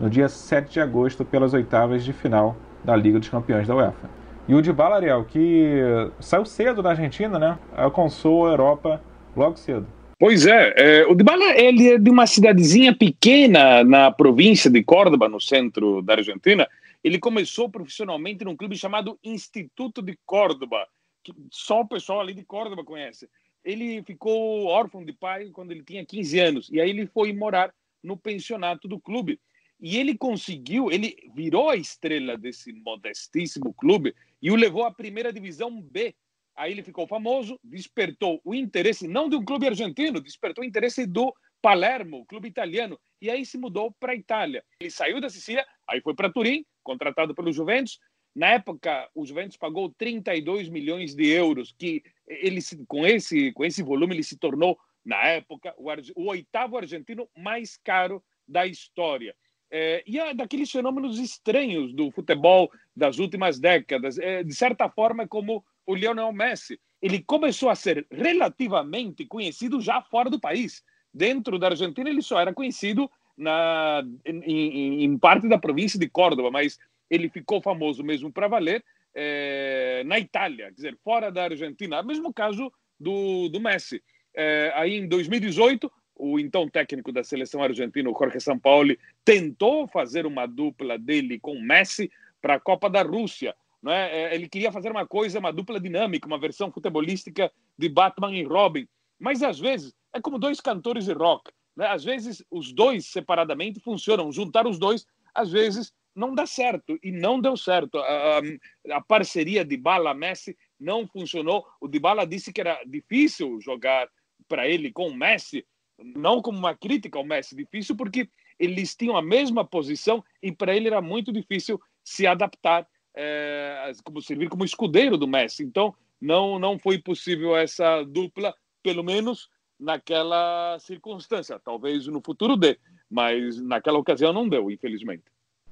no 0.00 0.08
dia 0.08 0.28
7 0.28 0.72
de 0.72 0.80
agosto 0.80 1.24
pelas 1.24 1.54
oitavas 1.54 2.04
de 2.04 2.12
final 2.12 2.56
da 2.84 2.94
Liga 2.94 3.18
dos 3.18 3.28
Campeões 3.28 3.66
da 3.66 3.74
UEFA. 3.74 4.10
E 4.48 4.54
o 4.54 4.62
Dybala, 4.62 4.96
Ariel, 4.96 5.24
que 5.24 5.80
saiu 6.20 6.44
cedo 6.46 6.82
da 6.82 6.90
Argentina, 6.90 7.38
né? 7.38 7.58
Alcançou 7.76 8.46
a 8.46 8.50
Europa 8.50 9.02
logo 9.36 9.56
cedo. 9.56 9.86
Pois 10.18 10.46
é, 10.46 10.74
é, 10.76 11.06
o 11.06 11.14
Dybala 11.14 11.56
ele 11.56 11.90
é 11.90 11.98
de 11.98 12.10
uma 12.10 12.26
cidadezinha 12.26 12.96
pequena 12.96 13.84
na 13.84 14.10
província 14.10 14.70
de 14.70 14.82
Córdoba, 14.82 15.28
no 15.28 15.40
centro 15.40 16.02
da 16.02 16.14
Argentina. 16.14 16.66
Ele 17.04 17.18
começou 17.18 17.68
profissionalmente 17.68 18.44
num 18.44 18.56
clube 18.56 18.76
chamado 18.76 19.18
Instituto 19.22 20.02
de 20.02 20.18
Córdoba, 20.26 20.86
que 21.22 21.32
só 21.52 21.82
o 21.82 21.86
pessoal 21.86 22.20
ali 22.20 22.34
de 22.34 22.44
Córdoba 22.44 22.82
conhece. 22.84 23.28
Ele 23.64 24.02
ficou 24.02 24.64
órfão 24.64 25.04
de 25.04 25.12
pai 25.12 25.50
quando 25.52 25.72
ele 25.72 25.84
tinha 25.84 26.04
15 26.04 26.40
anos, 26.40 26.68
e 26.72 26.80
aí 26.80 26.90
ele 26.90 27.06
foi 27.06 27.32
morar 27.32 27.72
no 28.02 28.16
pensionato 28.16 28.88
do 28.88 28.98
clube. 28.98 29.38
E 29.80 29.96
ele 29.96 30.16
conseguiu, 30.16 30.90
ele 30.90 31.16
virou 31.34 31.70
a 31.70 31.76
estrela 31.76 32.36
desse 32.36 32.72
modestíssimo 32.72 33.72
clube 33.74 34.14
e 34.42 34.50
o 34.50 34.56
levou 34.56 34.84
à 34.84 34.92
primeira 34.92 35.32
divisão 35.32 35.80
B. 35.80 36.14
Aí 36.56 36.72
ele 36.72 36.82
ficou 36.82 37.06
famoso, 37.06 37.58
despertou 37.62 38.40
o 38.44 38.52
interesse, 38.52 39.06
não 39.06 39.28
de 39.28 39.36
um 39.36 39.44
clube 39.44 39.68
argentino, 39.68 40.20
despertou 40.20 40.64
o 40.64 40.66
interesse 40.66 41.06
do 41.06 41.32
Palermo, 41.62 42.26
clube 42.26 42.48
italiano, 42.48 42.98
e 43.20 43.30
aí 43.30 43.44
se 43.46 43.58
mudou 43.58 43.92
para 44.00 44.12
a 44.12 44.16
Itália. 44.16 44.64
Ele 44.80 44.90
saiu 44.90 45.20
da 45.20 45.28
Sicília, 45.28 45.64
aí 45.88 46.00
foi 46.00 46.14
para 46.14 46.32
Turim, 46.32 46.64
contratado 46.82 47.34
pelo 47.34 47.52
Juventus. 47.52 47.98
Na 48.34 48.48
época, 48.48 49.08
o 49.14 49.24
Juventus 49.24 49.56
pagou 49.56 49.92
32 49.96 50.68
milhões 50.68 51.14
de 51.14 51.28
euros, 51.28 51.74
que 51.76 52.02
ele 52.26 52.60
com 52.86 53.06
esse 53.06 53.52
com 53.52 53.64
esse 53.64 53.82
volume 53.82 54.14
ele 54.14 54.22
se 54.22 54.36
tornou 54.36 54.78
na 55.04 55.24
época 55.24 55.74
o, 55.76 55.88
o 56.16 56.28
oitavo 56.28 56.76
argentino 56.76 57.28
mais 57.36 57.76
caro 57.76 58.22
da 58.46 58.66
história. 58.66 59.34
É, 59.70 60.02
e 60.06 60.18
é 60.18 60.32
daqueles 60.32 60.70
fenômenos 60.70 61.18
estranhos 61.18 61.92
do 61.92 62.10
futebol 62.10 62.70
das 62.96 63.18
últimas 63.18 63.58
décadas. 63.58 64.18
É, 64.18 64.42
de 64.42 64.54
certa 64.54 64.88
forma, 64.88 65.24
é 65.24 65.26
como 65.26 65.64
o 65.86 65.94
Lionel 65.94 66.32
Messi. 66.32 66.80
Ele 67.00 67.22
começou 67.22 67.68
a 67.70 67.74
ser 67.74 68.06
relativamente 68.10 69.24
conhecido 69.26 69.80
já 69.80 70.02
fora 70.02 70.30
do 70.30 70.40
país. 70.40 70.82
Dentro 71.12 71.58
da 71.58 71.68
Argentina, 71.68 72.08
ele 72.08 72.22
só 72.22 72.40
era 72.40 72.52
conhecido 72.52 73.10
na, 73.36 74.02
em, 74.24 75.04
em 75.04 75.18
parte 75.18 75.48
da 75.48 75.58
província 75.58 75.98
de 75.98 76.08
Córdoba, 76.08 76.50
mas 76.50 76.78
ele 77.08 77.28
ficou 77.28 77.62
famoso 77.62 78.02
mesmo 78.02 78.32
para 78.32 78.48
valer 78.48 78.84
é, 79.14 80.02
na 80.04 80.18
Itália, 80.18 80.66
quer 80.66 80.74
dizer, 80.74 80.98
fora 81.02 81.30
da 81.30 81.44
Argentina. 81.44 82.02
Mesmo 82.02 82.32
caso 82.32 82.72
do, 82.98 83.48
do 83.48 83.60
Messi. 83.60 84.02
É, 84.34 84.72
aí, 84.74 84.96
em 84.96 85.08
2018, 85.08 85.90
o 86.18 86.38
então 86.38 86.68
técnico 86.68 87.12
da 87.12 87.22
seleção 87.22 87.62
argentina, 87.62 88.10
Jorge 88.10 88.40
Sampaoli, 88.40 88.98
tentou 89.24 89.86
fazer 89.86 90.26
uma 90.26 90.46
dupla 90.46 90.98
dele 90.98 91.38
com 91.38 91.58
Messi 91.60 92.10
para 92.42 92.54
a 92.54 92.60
Copa 92.60 92.90
da 92.90 93.02
Rússia. 93.02 93.54
Não 93.82 93.92
é? 93.92 94.34
Ele 94.34 94.48
queria 94.48 94.72
fazer 94.72 94.90
uma 94.90 95.06
coisa, 95.06 95.38
uma 95.38 95.52
dupla 95.52 95.80
dinâmica, 95.80 96.26
uma 96.26 96.38
versão 96.38 96.70
futebolística 96.70 97.50
de 97.78 97.88
Batman 97.88 98.34
e 98.34 98.42
Robin. 98.42 98.88
Mas 99.18 99.42
às 99.42 99.58
vezes 99.58 99.94
é 100.12 100.20
como 100.20 100.38
dois 100.38 100.60
cantores 100.60 101.04
de 101.04 101.12
rock. 101.12 101.52
Né? 101.76 101.86
Às 101.86 102.04
vezes 102.04 102.44
os 102.50 102.72
dois 102.72 103.06
separadamente 103.06 103.78
funcionam. 103.78 104.32
Juntar 104.32 104.66
os 104.66 104.78
dois, 104.78 105.06
às 105.32 105.50
vezes 105.50 105.92
não 106.14 106.34
dá 106.34 106.44
certo. 106.44 106.98
E 107.02 107.12
não 107.12 107.40
deu 107.40 107.56
certo. 107.56 107.98
A, 107.98 108.38
a, 108.38 108.96
a 108.96 109.00
parceria 109.00 109.64
de 109.64 109.76
Bala 109.76 110.12
Messi 110.12 110.56
não 110.78 111.06
funcionou. 111.06 111.64
O 111.80 111.86
Dybala 111.86 112.26
disse 112.26 112.52
que 112.52 112.60
era 112.60 112.82
difícil 112.84 113.60
jogar 113.60 114.08
para 114.48 114.66
ele 114.66 114.90
com 114.90 115.08
o 115.08 115.14
Messi 115.14 115.64
não 116.02 116.40
como 116.40 116.58
uma 116.58 116.74
crítica 116.74 117.18
ao 117.18 117.24
Messi, 117.24 117.56
difícil 117.56 117.96
porque 117.96 118.28
eles 118.58 118.94
tinham 118.94 119.16
a 119.16 119.22
mesma 119.22 119.64
posição 119.64 120.24
e 120.42 120.50
para 120.52 120.74
ele 120.74 120.88
era 120.88 121.00
muito 121.00 121.32
difícil 121.32 121.80
se 122.04 122.26
adaptar, 122.26 122.86
é, 123.14 123.92
como 124.04 124.20
servir 124.22 124.48
como 124.48 124.64
escudeiro 124.64 125.16
do 125.16 125.28
Messi. 125.28 125.62
Então, 125.62 125.94
não, 126.20 126.58
não 126.58 126.78
foi 126.78 126.98
possível 126.98 127.56
essa 127.56 128.02
dupla, 128.02 128.54
pelo 128.82 129.02
menos 129.02 129.48
naquela 129.78 130.78
circunstância. 130.80 131.60
Talvez 131.64 132.06
no 132.06 132.20
futuro 132.20 132.56
dê, 132.56 132.78
mas 133.10 133.60
naquela 133.60 133.98
ocasião 133.98 134.32
não 134.32 134.48
deu, 134.48 134.70
infelizmente. 134.70 135.24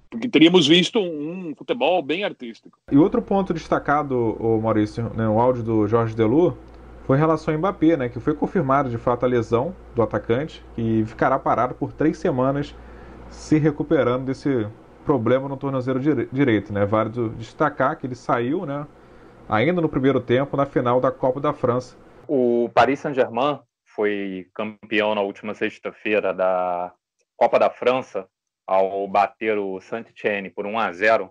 Porque 0.09 0.28
teríamos 0.28 0.68
visto 0.68 1.00
um, 1.00 1.52
futebol 1.56 2.00
bem 2.00 2.23
artístico. 2.23 2.78
E 2.90 2.97
outro 2.97 3.21
ponto 3.21 3.52
destacado, 3.52 4.37
Maurício, 4.62 5.12
né, 5.14 5.28
o 5.28 5.40
áudio 5.40 5.64
do 5.64 5.87
Jorge 5.88 6.14
Delu, 6.14 6.56
foi 7.07 7.17
em 7.17 7.21
relação 7.21 7.55
ao 7.55 7.59
Mbappé, 7.59 7.97
né, 7.97 8.09
que 8.09 8.19
foi 8.19 8.35
confirmado 8.35 8.91
de 8.91 8.99
fato 8.99 9.25
a 9.25 9.29
lesão 9.29 9.75
do 9.95 10.03
atacante 10.03 10.65
e 10.77 11.05
ficará 11.07 11.39
parado 11.39 11.75
por 11.75 11.93
três 11.93 12.19
semanas 12.19 12.75
se 13.31 13.59
recuperando 13.59 14.25
desse 14.25 14.67
problema 15.05 15.49
no 15.49 15.57
tornozelo 15.57 16.01
direito. 16.01 16.73
Né? 16.73 16.85
Válido 16.85 17.29
destacar 17.31 17.97
que 17.97 18.07
ele 18.07 18.17
saiu 18.17 18.67
né, 18.67 18.87
ainda 19.49 19.81
no 19.81 19.89
primeiro 19.89 20.21
tempo 20.21 20.57
na 20.57 20.67
final 20.67 21.01
da 21.01 21.13
Copa 21.13 21.41
da 21.41 21.53
França. 21.53 21.97
O 22.27 22.69
Paris 22.75 22.99
Saint-Germain 22.99 23.61
foi 23.85 24.49
campeão 24.53 25.15
na 25.15 25.21
última 25.21 25.55
sexta-feira 25.55 26.35
da 26.35 26.93
Copa 27.37 27.57
da 27.57 27.71
França 27.71 28.29
ao 28.67 29.07
bater 29.07 29.57
o 29.59 29.81
Saint-Etienne 29.81 30.51
por 30.51 30.67
1 30.67 30.79
a 30.79 30.93
0 30.93 31.31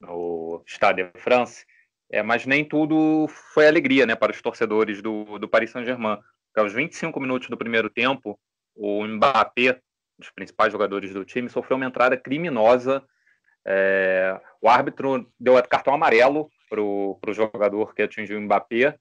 no 0.00 0.62
Stade 0.66 1.02
de 1.02 1.20
France. 1.20 1.66
É, 2.12 2.22
mas 2.22 2.44
nem 2.44 2.64
tudo 2.64 3.26
foi 3.28 3.68
alegria 3.68 4.04
né, 4.04 4.16
para 4.16 4.32
os 4.32 4.42
torcedores 4.42 5.00
do, 5.00 5.38
do 5.38 5.48
Paris 5.48 5.70
Saint-Germain. 5.70 6.18
Aos 6.56 6.72
25 6.72 7.20
minutos 7.20 7.48
do 7.48 7.56
primeiro 7.56 7.88
tempo, 7.88 8.38
o 8.74 9.06
Mbappé, 9.06 9.72
um 9.72 10.20
dos 10.20 10.30
principais 10.30 10.72
jogadores 10.72 11.12
do 11.12 11.24
time, 11.24 11.48
sofreu 11.48 11.76
uma 11.76 11.86
entrada 11.86 12.16
criminosa. 12.16 13.02
É, 13.64 14.40
o 14.60 14.68
árbitro 14.68 15.30
deu 15.38 15.62
cartão 15.62 15.94
amarelo 15.94 16.50
para 16.68 16.80
o 16.80 17.20
jogador 17.28 17.94
que 17.94 18.02
atingiu 18.02 18.38
o 18.38 18.42
Mbappé, 18.42 18.96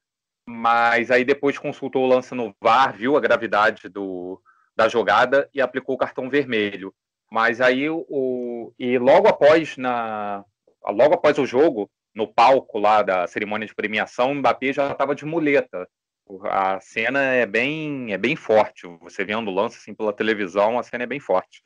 mas 0.47 1.09
aí 1.09 1.25
depois 1.25 1.57
consultou 1.57 2.03
o 2.03 2.07
lance 2.07 2.35
no 2.35 2.55
VAR, 2.61 2.95
viu 2.95 3.17
a 3.17 3.21
gravidade 3.21 3.89
do, 3.89 4.41
da 4.75 4.87
jogada 4.87 5.49
e 5.53 5.61
aplicou 5.61 5.95
o 5.95 5.99
cartão 5.99 6.29
vermelho. 6.29 6.93
Mas 7.31 7.61
aí 7.61 7.89
o 7.89 8.73
e 8.77 8.97
logo 8.97 9.27
após 9.27 9.77
na 9.77 10.43
logo 10.87 11.13
após 11.13 11.37
o 11.37 11.45
jogo, 11.45 11.89
no 12.19 12.27
palco 12.27 12.77
lá 12.77 13.01
da 13.01 13.25
cerimônia 13.25 13.65
de 13.65 13.73
premiação, 13.73 14.31
o 14.31 14.35
Mbappé 14.35 14.73
já 14.73 14.91
estava 14.91 15.15
de 15.15 15.25
muleta. 15.25 15.87
A 16.43 16.79
cena 16.81 17.23
é 17.23 17.45
bem, 17.45 18.13
é 18.13 18.17
bem 18.17 18.35
forte. 18.35 18.85
Você 19.01 19.23
vendo 19.23 19.49
o 19.49 19.53
lance 19.53 19.77
assim 19.77 19.95
pela 19.95 20.13
televisão, 20.13 20.77
a 20.77 20.83
cena 20.83 21.05
é 21.05 21.07
bem 21.07 21.19
forte. 21.19 21.63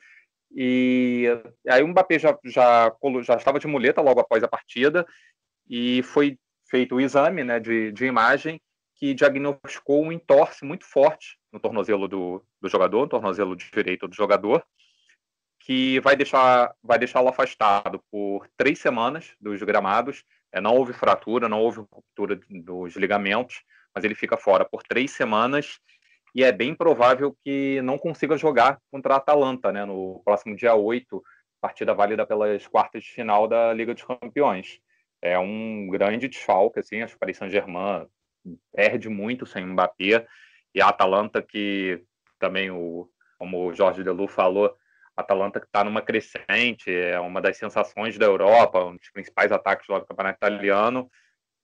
E 0.56 1.26
aí 1.68 1.82
o 1.82 1.88
Mbappé 1.88 2.18
já, 2.18 2.38
já, 2.44 2.94
já 3.22 3.34
estava 3.34 3.58
de 3.58 3.66
muleta 3.66 4.00
logo 4.00 4.20
após 4.20 4.42
a 4.44 4.48
partida 4.48 5.04
e 5.68 6.02
foi 6.04 6.38
feito 6.70 6.94
o 6.94 7.00
exame 7.00 7.42
né, 7.42 7.58
de, 7.58 7.90
de 7.90 8.06
imagem 8.06 8.60
que 8.94 9.12
diagnosticou 9.12 10.04
um 10.04 10.12
entorse 10.12 10.64
muito 10.64 10.84
forte 10.84 11.36
no 11.52 11.58
tornozelo 11.58 12.06
do, 12.06 12.44
do 12.60 12.68
jogador, 12.68 13.00
no 13.00 13.08
tornozelo 13.08 13.56
direito 13.56 14.06
do 14.06 14.14
jogador, 14.14 14.64
que 15.64 15.98
vai 16.00 16.14
deixar 16.14 16.72
vai 16.82 16.98
deixá-lo 16.98 17.28
afastado 17.28 18.00
por 18.10 18.46
três 18.56 18.78
semanas 18.78 19.34
dos 19.40 19.62
gramados. 19.62 20.22
É, 20.54 20.60
não 20.60 20.76
houve 20.76 20.92
fratura, 20.92 21.48
não 21.48 21.60
houve 21.60 21.80
ruptura 21.80 22.38
dos 22.48 22.94
ligamentos, 22.94 23.64
mas 23.92 24.04
ele 24.04 24.14
fica 24.14 24.36
fora 24.36 24.64
por 24.64 24.84
três 24.84 25.10
semanas 25.10 25.80
e 26.32 26.44
é 26.44 26.52
bem 26.52 26.76
provável 26.76 27.36
que 27.44 27.82
não 27.82 27.98
consiga 27.98 28.36
jogar 28.36 28.80
contra 28.88 29.14
a 29.14 29.16
Atalanta 29.16 29.72
né, 29.72 29.84
no 29.84 30.22
próximo 30.24 30.54
dia 30.54 30.72
8, 30.72 31.20
partida 31.60 31.92
válida 31.92 32.24
pelas 32.24 32.68
quartas 32.68 33.02
de 33.02 33.10
final 33.10 33.48
da 33.48 33.72
Liga 33.72 33.94
dos 33.94 34.04
Campeões. 34.04 34.78
É 35.20 35.36
um 35.36 35.88
grande 35.88 36.28
desfalque, 36.28 36.78
assim, 36.78 37.02
acho 37.02 37.14
que 37.14 37.16
o 37.16 37.20
Paris 37.20 37.36
Saint-Germain 37.36 38.06
perde 38.72 39.08
muito 39.08 39.46
sem 39.46 39.66
Mbappé, 39.66 40.24
e 40.72 40.80
a 40.80 40.88
Atalanta 40.88 41.42
que 41.42 42.00
também, 42.38 42.70
o, 42.70 43.08
como 43.38 43.66
o 43.66 43.74
Jorge 43.74 44.04
Delu 44.04 44.28
falou, 44.28 44.76
Atalanta 45.16 45.60
que 45.60 45.66
está 45.66 45.84
numa 45.84 46.02
crescente, 46.02 46.90
é 46.90 47.18
uma 47.20 47.40
das 47.40 47.56
sensações 47.56 48.18
da 48.18 48.26
Europa, 48.26 48.84
um 48.84 48.96
dos 48.96 49.10
principais 49.10 49.52
ataques 49.52 49.86
do 49.86 50.04
campeonato 50.04 50.38
italiano. 50.38 51.08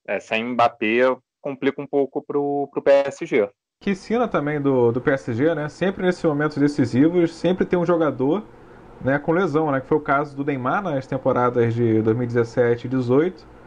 É, 0.07 0.19
sem 0.19 0.45
Mbappé, 0.45 1.17
complica 1.41 1.81
um 1.81 1.87
pouco 1.87 2.23
para 2.23 2.39
o 2.39 2.69
PSG. 2.83 3.49
Que 3.81 3.91
ensina 3.91 4.29
também 4.29 4.61
do, 4.61 4.93
do 4.93 5.01
PSG, 5.01 5.55
né? 5.55 5.69
Sempre 5.69 6.05
nesses 6.05 6.23
momentos 6.25 6.59
decisivos, 6.59 7.35
sempre 7.35 7.65
tem 7.65 7.79
um 7.79 7.87
jogador 7.87 8.45
né, 9.01 9.19
com 9.19 9.33
lesão, 9.33 9.71
né, 9.71 9.81
que 9.81 9.87
foi 9.87 9.97
o 9.97 10.03
caso 10.03 10.37
do 10.37 10.45
Neymar 10.45 10.83
nas 10.83 11.07
temporadas 11.07 11.75
de 11.75 12.03
2017 12.03 12.87
e 12.87 12.91
2018 12.91 13.61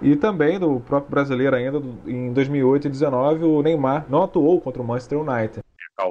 e 0.00 0.14
também 0.14 0.58
do 0.58 0.80
próprio 0.80 1.10
brasileiro 1.10 1.56
ainda 1.56 1.82
em 2.06 2.32
2008 2.32 2.86
e 2.86 2.90
2019 2.90 3.44
o 3.44 3.62
Neymar 3.62 4.06
não 4.08 4.22
atuou 4.22 4.60
contra 4.60 4.80
o 4.80 4.84
Manchester 4.84 5.18
United. 5.18 5.60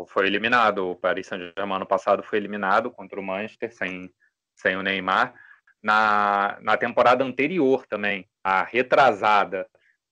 Foi 0.08 0.28
eliminado, 0.28 0.92
o 0.92 0.96
Paris 0.96 1.28
Saint-Germain 1.28 1.78
ano 1.78 1.86
passado 1.86 2.24
foi 2.24 2.38
eliminado 2.38 2.92
contra 2.92 3.20
o 3.20 3.24
Manchester 3.24 3.74
sem, 3.74 4.12
sem 4.56 4.76
o 4.76 4.84
Neymar. 4.84 5.34
Na, 5.82 6.58
na 6.62 6.76
temporada 6.76 7.24
anterior 7.24 7.86
também, 7.88 8.28
a 8.44 8.64
retrasada, 8.64 9.68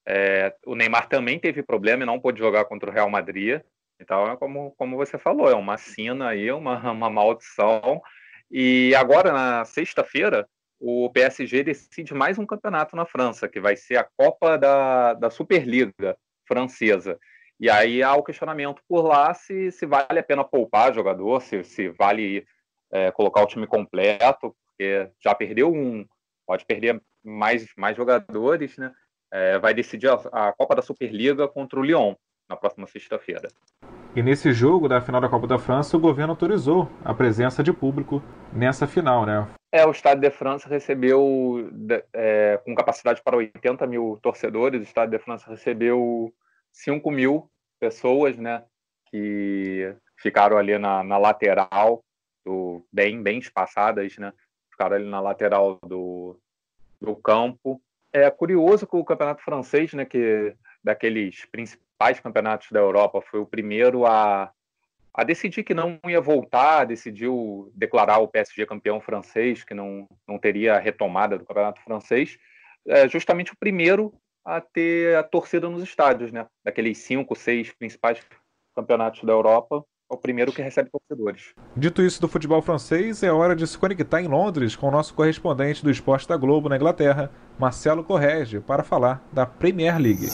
é, 0.08 0.56
o 0.66 0.76
Neymar 0.76 1.08
também 1.08 1.40
teve 1.40 1.64
problema 1.64 2.04
e 2.04 2.06
não 2.06 2.20
pôde 2.20 2.40
jogar 2.40 2.66
contra 2.66 2.90
o 2.90 2.94
Real 2.94 3.10
Madrid. 3.10 3.62
Então, 4.00 4.32
é 4.32 4.38
como, 4.38 4.72
como 4.78 4.98
você 4.98 5.18
falou, 5.18 5.50
é 5.50 5.56
uma 5.56 5.78
sina 5.78 6.30
aí, 6.30 6.52
uma, 6.52 6.80
uma 6.92 7.10
maldição. 7.10 8.02
E 8.50 8.94
agora, 8.96 9.32
na 9.32 9.66
sexta-feira, 9.66 10.48
o 10.80 11.10
PSG 11.10 11.64
decide 11.64 12.14
mais 12.14 12.38
um 12.38 12.46
campeonato 12.46 12.96
na 12.96 13.06
França, 13.06 13.48
que 13.48 13.60
vai 13.60 13.76
ser 13.76 13.98
a 13.98 14.08
Copa 14.18 14.58
da, 14.58 15.14
da 15.14 15.30
Superliga 15.30 16.16
francesa. 16.48 17.18
E 17.60 17.70
aí 17.70 18.04
há 18.04 18.14
o 18.16 18.24
questionamento 18.24 18.82
por 18.88 19.04
lá 19.04 19.34
se, 19.34 19.72
se 19.72 19.86
vale 19.86 20.20
a 20.20 20.24
pena 20.24 20.44
poupar 20.44 20.94
jogador, 20.94 21.42
se, 21.42 21.64
se 21.64 21.90
vale 21.90 22.46
é, 22.92 23.12
colocar 23.12 23.42
o 23.42 23.48
time 23.48 23.66
completo, 23.66 24.56
porque 24.66 25.10
já 25.24 25.34
perdeu 25.34 25.72
um, 25.74 26.06
pode 26.46 26.66
perder 26.66 27.02
mais, 27.24 27.66
mais 27.78 27.96
jogadores, 27.96 28.78
né? 28.78 28.92
É, 29.32 29.58
vai 29.58 29.74
decidir 29.74 30.08
a, 30.08 30.14
a 30.32 30.54
Copa 30.54 30.76
da 30.76 30.82
Superliga 30.82 31.48
contra 31.48 31.80
o 31.80 31.84
Lyon 31.84 32.16
na 32.48 32.56
próxima 32.56 32.86
sexta-feira. 32.88 33.50
E 34.16 34.22
nesse 34.22 34.54
jogo 34.54 34.88
da 34.88 35.02
final 35.02 35.20
da 35.20 35.28
Copa 35.28 35.48
da 35.48 35.58
França, 35.58 35.98
o 35.98 36.00
governo 36.00 36.34
autorizou 36.34 36.90
a 37.04 37.14
presença 37.14 37.64
de 37.64 37.74
público 37.74 38.22
nessa 38.54 38.88
final, 38.88 39.26
né? 39.26 39.48
É, 39.74 39.86
o 39.86 39.92
Estado 39.92 40.22
de 40.22 40.30
França 40.30 40.70
recebeu, 40.70 41.70
é, 42.14 42.58
com 42.64 42.74
capacidade 42.76 43.22
para 43.22 43.36
80 43.36 43.86
mil 43.88 44.18
torcedores, 44.22 44.80
o 44.80 44.84
Estado 44.84 45.10
de 45.10 45.20
França 45.20 45.50
recebeu 45.50 46.34
5 46.76 47.10
mil 47.10 47.50
pessoas, 47.80 48.38
né? 48.38 48.64
Que 49.08 49.96
ficaram 50.18 50.58
ali 50.58 50.78
na, 50.78 51.04
na 51.04 51.18
lateral, 51.18 52.04
do, 52.46 52.86
bem, 52.92 53.22
bem 53.22 53.40
espaçadas, 53.40 54.18
né? 54.18 54.34
Ficaram 54.70 54.98
ali 54.98 55.10
na 55.10 55.22
lateral 55.22 55.80
do, 55.86 56.38
do 57.00 57.16
campo. 57.16 57.82
É 58.12 58.30
curioso 58.30 58.86
que 58.86 58.96
o 58.96 59.06
campeonato 59.06 59.42
francês, 59.42 59.94
né, 59.94 60.06
que 60.06 60.56
daqueles 60.84 61.46
principais 61.46 62.20
campeonatos 62.20 62.72
da 62.72 62.80
Europa, 62.80 63.22
foi 63.22 63.40
o 63.40 63.46
primeiro 63.46 64.06
a, 64.06 64.52
a 65.14 65.24
decidir 65.24 65.64
que 65.64 65.74
não 65.74 66.00
ia 66.06 66.22
voltar, 66.22 66.86
decidiu 66.86 67.72
declarar 67.74 68.20
o 68.20 68.28
PSG 68.28 68.66
campeão 68.66 69.02
francês, 69.02 69.64
que 69.64 69.74
não, 69.74 70.08
não 70.28 70.38
teria 70.38 70.78
retomada 70.78 71.38
do 71.38 71.46
campeonato 71.46 71.82
francês, 71.82 72.38
é 72.88 73.08
justamente 73.08 73.52
o 73.52 73.58
primeiro 73.58 74.14
a 74.46 74.62
ter 74.62 75.18
a 75.18 75.24
torcida 75.24 75.68
nos 75.68 75.82
estádios, 75.82 76.32
né? 76.32 76.46
Daqueles 76.64 77.00
cinco, 77.00 77.36
seis 77.36 77.72
principais 77.74 78.20
campeonatos 78.76 79.24
da 79.24 79.34
Europa, 79.34 79.84
é 80.10 80.14
o 80.14 80.18
primeiro 80.18 80.52
que 80.52 80.62
recebe 80.62 80.92
torcedores. 80.92 81.56
Dito 81.76 82.02
isso 82.04 82.22
do 82.22 82.28
futebol 82.28 82.62
francês, 82.62 83.24
é 83.24 83.32
hora 83.32 83.56
de 83.56 83.66
se 83.66 83.76
conectar 83.76 84.22
em 84.22 84.28
Londres 84.28 84.76
com 84.76 84.88
o 84.88 84.92
nosso 84.92 85.16
correspondente 85.16 85.84
do 85.84 85.90
esporte 85.90 86.28
da 86.28 86.38
Globo 86.38 86.70
na 86.70 86.76
Inglaterra, 86.76 87.32
Marcelo 87.58 88.04
Correge, 88.04 88.60
para 88.60 88.84
falar 88.84 89.28
da 89.34 89.48
Premier 89.48 89.98
League. 89.98 90.28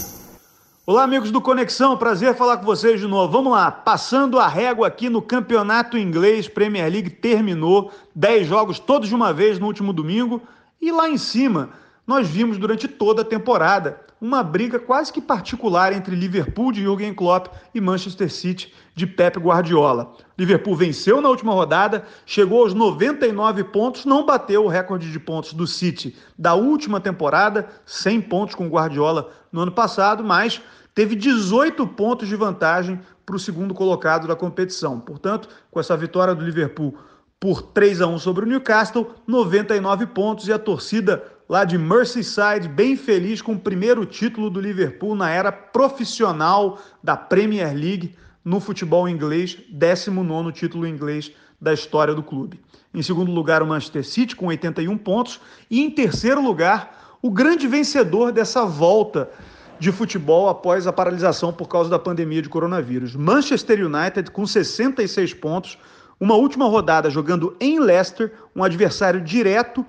Olá, 0.86 1.03
amigos 1.03 1.32
do 1.32 1.39
Conexão, 1.39 1.96
prazer 1.96 2.36
falar 2.36 2.58
com 2.58 2.65
vocês 2.65 3.00
de 3.00 3.08
novo. 3.08 3.32
Vamos 3.32 3.53
lá, 3.53 3.72
passando 3.72 4.39
a 4.39 4.48
régua 4.48 4.88
aqui 4.88 5.10
no 5.10 5.22
Campeonato 5.22 5.98
Inglês, 5.98 6.50
Premier 6.50 6.91
League 6.91 7.10
terminou, 7.10 7.91
10 8.13 8.48
jogos 8.48 8.77
todos 8.77 9.08
de 9.08 9.15
uma 9.15 9.32
vez 9.32 9.58
no 9.58 9.67
último 9.67 9.93
domingo, 9.93 10.41
e 10.82 10.91
lá 10.91 11.08
em 11.08 11.17
cima 11.17 11.69
nós 12.05 12.27
vimos 12.27 12.57
durante 12.57 12.87
toda 12.87 13.21
a 13.21 13.25
temporada 13.25 14.01
uma 14.21 14.43
briga 14.43 14.79
quase 14.79 15.11
que 15.11 15.19
particular 15.19 15.93
entre 15.93 16.15
Liverpool 16.15 16.71
de 16.71 16.81
Jürgen 16.81 17.11
Klopp 17.11 17.47
e 17.73 17.81
Manchester 17.81 18.31
City 18.31 18.71
de 18.93 19.07
Pep 19.07 19.39
Guardiola. 19.39 20.13
Liverpool 20.37 20.75
venceu 20.75 21.19
na 21.19 21.29
última 21.29 21.53
rodada, 21.53 22.05
chegou 22.23 22.61
aos 22.61 22.75
99 22.75 23.63
pontos, 23.65 24.05
não 24.05 24.23
bateu 24.23 24.63
o 24.63 24.67
recorde 24.67 25.11
de 25.11 25.19
pontos 25.19 25.53
do 25.53 25.65
City 25.65 26.15
da 26.37 26.53
última 26.53 26.99
temporada, 27.01 27.67
100 27.83 28.21
pontos 28.21 28.53
com 28.53 28.69
Guardiola 28.69 29.31
no 29.51 29.61
ano 29.61 29.71
passado, 29.71 30.23
mas 30.23 30.61
teve 30.93 31.15
18 31.15 31.87
pontos 31.87 32.27
de 32.27 32.35
vantagem 32.35 32.99
para 33.25 33.35
o 33.35 33.39
segundo 33.39 33.73
colocado 33.73 34.27
da 34.27 34.35
competição. 34.35 34.99
Portanto, 34.99 35.49
com 35.71 35.79
essa 35.79 35.97
vitória 35.97 36.35
do 36.35 36.45
Liverpool 36.45 36.95
por 37.39 37.63
3 37.63 38.01
a 38.01 38.07
1 38.07 38.19
sobre 38.19 38.45
o 38.45 38.47
Newcastle, 38.47 39.15
99 39.25 40.05
pontos 40.07 40.47
e 40.47 40.53
a 40.53 40.59
torcida 40.59 41.23
lá 41.51 41.65
de 41.65 41.77
Merseyside 41.77 42.69
bem 42.69 42.95
feliz 42.95 43.41
com 43.41 43.51
o 43.51 43.59
primeiro 43.59 44.05
título 44.05 44.49
do 44.49 44.61
Liverpool 44.61 45.13
na 45.15 45.29
era 45.29 45.51
profissional 45.51 46.79
da 47.03 47.17
Premier 47.17 47.73
League 47.75 48.15
no 48.41 48.61
futebol 48.61 49.09
inglês, 49.09 49.57
19 49.69 50.53
título 50.53 50.87
inglês 50.87 51.29
da 51.59 51.73
história 51.73 52.15
do 52.15 52.23
clube. 52.23 52.57
Em 52.93 53.03
segundo 53.03 53.33
lugar, 53.33 53.61
o 53.61 53.67
Manchester 53.67 54.05
City 54.05 54.33
com 54.33 54.45
81 54.45 54.97
pontos 54.97 55.41
e 55.69 55.81
em 55.81 55.91
terceiro 55.91 56.41
lugar, 56.41 57.17
o 57.21 57.29
grande 57.29 57.67
vencedor 57.67 58.31
dessa 58.31 58.65
volta 58.65 59.29
de 59.77 59.91
futebol 59.91 60.47
após 60.47 60.87
a 60.87 60.93
paralisação 60.93 61.51
por 61.51 61.67
causa 61.67 61.89
da 61.89 61.99
pandemia 61.99 62.41
de 62.41 62.47
coronavírus. 62.47 63.13
Manchester 63.13 63.85
United 63.85 64.31
com 64.31 64.47
66 64.47 65.33
pontos, 65.33 65.77
uma 66.17 66.35
última 66.35 66.63
rodada 66.65 67.09
jogando 67.09 67.57
em 67.59 67.77
Leicester, 67.77 68.31
um 68.55 68.63
adversário 68.63 69.19
direto 69.19 69.85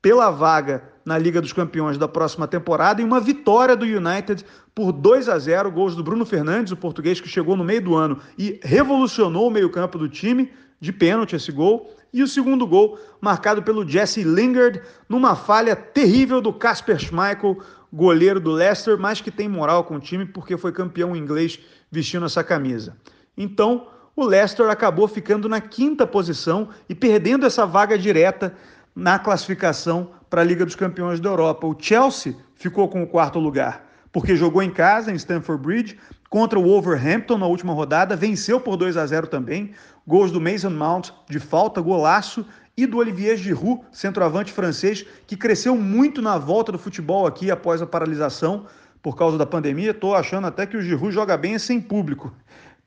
pela 0.00 0.30
vaga 0.30 0.89
na 1.04 1.18
Liga 1.18 1.40
dos 1.40 1.52
Campeões 1.52 1.98
da 1.98 2.06
próxima 2.06 2.46
temporada 2.46 3.00
e 3.00 3.04
uma 3.04 3.20
vitória 3.20 3.76
do 3.76 3.84
United 3.84 4.44
por 4.74 4.92
2 4.92 5.28
a 5.28 5.38
0, 5.38 5.70
gols 5.70 5.96
do 5.96 6.04
Bruno 6.04 6.24
Fernandes, 6.24 6.72
o 6.72 6.76
português 6.76 7.20
que 7.20 7.28
chegou 7.28 7.56
no 7.56 7.64
meio 7.64 7.82
do 7.82 7.96
ano 7.96 8.18
e 8.38 8.60
revolucionou 8.62 9.48
o 9.48 9.50
meio-campo 9.50 9.98
do 9.98 10.08
time, 10.08 10.50
de 10.80 10.92
pênalti 10.92 11.36
esse 11.36 11.52
gol, 11.52 11.94
e 12.12 12.22
o 12.22 12.28
segundo 12.28 12.66
gol 12.66 12.98
marcado 13.20 13.62
pelo 13.62 13.88
Jesse 13.88 14.22
Lingard 14.22 14.80
numa 15.08 15.36
falha 15.36 15.76
terrível 15.76 16.40
do 16.40 16.52
Casper 16.52 16.98
Schmeichel, 16.98 17.58
goleiro 17.92 18.40
do 18.40 18.50
Leicester, 18.50 18.98
mas 18.98 19.20
que 19.20 19.30
tem 19.30 19.48
moral 19.48 19.84
com 19.84 19.96
o 19.96 20.00
time 20.00 20.24
porque 20.24 20.56
foi 20.56 20.72
campeão 20.72 21.16
inglês 21.16 21.58
vestindo 21.90 22.26
essa 22.26 22.42
camisa. 22.42 22.96
Então, 23.36 23.86
o 24.14 24.24
Leicester 24.24 24.68
acabou 24.68 25.08
ficando 25.08 25.48
na 25.48 25.60
quinta 25.60 26.06
posição 26.06 26.68
e 26.88 26.94
perdendo 26.94 27.46
essa 27.46 27.64
vaga 27.64 27.98
direta 27.98 28.54
na 28.94 29.18
classificação 29.18 30.10
para 30.30 30.42
a 30.42 30.44
Liga 30.44 30.64
dos 30.64 30.76
Campeões 30.76 31.18
da 31.18 31.28
Europa. 31.28 31.66
O 31.66 31.76
Chelsea 31.78 32.36
ficou 32.54 32.88
com 32.88 33.02
o 33.02 33.06
quarto 33.06 33.40
lugar, 33.40 33.84
porque 34.12 34.36
jogou 34.36 34.62
em 34.62 34.70
casa, 34.70 35.10
em 35.10 35.16
Stamford 35.16 35.60
Bridge, 35.60 35.98
contra 36.30 36.56
o 36.56 36.62
Wolverhampton 36.62 37.36
na 37.36 37.46
última 37.46 37.72
rodada, 37.72 38.14
venceu 38.14 38.60
por 38.60 38.76
2 38.76 38.96
a 38.96 39.04
0 39.04 39.26
também. 39.26 39.72
Gols 40.06 40.30
do 40.30 40.40
Mason 40.40 40.70
Mount 40.70 41.10
de 41.28 41.40
falta, 41.40 41.80
golaço, 41.80 42.46
e 42.76 42.86
do 42.86 42.98
Olivier 42.98 43.36
Giroud, 43.36 43.82
centroavante 43.90 44.52
francês, 44.52 45.04
que 45.26 45.36
cresceu 45.36 45.76
muito 45.76 46.22
na 46.22 46.38
volta 46.38 46.70
do 46.72 46.78
futebol 46.78 47.26
aqui 47.26 47.50
após 47.50 47.82
a 47.82 47.86
paralisação 47.86 48.66
por 49.02 49.16
causa 49.16 49.36
da 49.36 49.44
pandemia. 49.44 49.90
Estou 49.90 50.14
achando 50.14 50.46
até 50.46 50.64
que 50.64 50.76
o 50.76 50.82
Giroud 50.82 51.12
joga 51.12 51.36
bem 51.36 51.58
sem 51.58 51.80
público. 51.80 52.32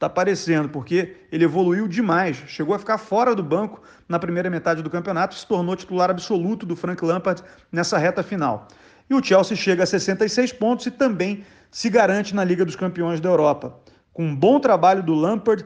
Está 0.03 0.07
aparecendo, 0.07 0.67
porque 0.67 1.15
ele 1.31 1.45
evoluiu 1.45 1.87
demais, 1.87 2.35
chegou 2.45 2.75
a 2.75 2.79
ficar 2.79 2.97
fora 2.97 3.33
do 3.33 3.41
banco 3.41 3.81
na 4.09 4.19
primeira 4.19 4.49
metade 4.49 4.83
do 4.83 4.89
campeonato 4.89 5.33
se 5.33 5.47
tornou 5.47 5.77
titular 5.77 6.09
absoluto 6.09 6.65
do 6.65 6.75
Frank 6.75 7.05
Lampard 7.05 7.41
nessa 7.71 7.97
reta 7.97 8.21
final. 8.21 8.67
E 9.09 9.13
o 9.13 9.23
Chelsea 9.23 9.55
chega 9.55 9.83
a 9.83 9.85
66 9.85 10.51
pontos 10.51 10.87
e 10.87 10.91
também 10.91 11.45
se 11.71 11.89
garante 11.89 12.35
na 12.35 12.43
Liga 12.43 12.65
dos 12.65 12.75
Campeões 12.75 13.21
da 13.21 13.29
Europa, 13.29 13.79
com 14.11 14.25
um 14.25 14.35
bom 14.35 14.59
trabalho 14.59 15.01
do 15.01 15.13
Lampard, 15.13 15.65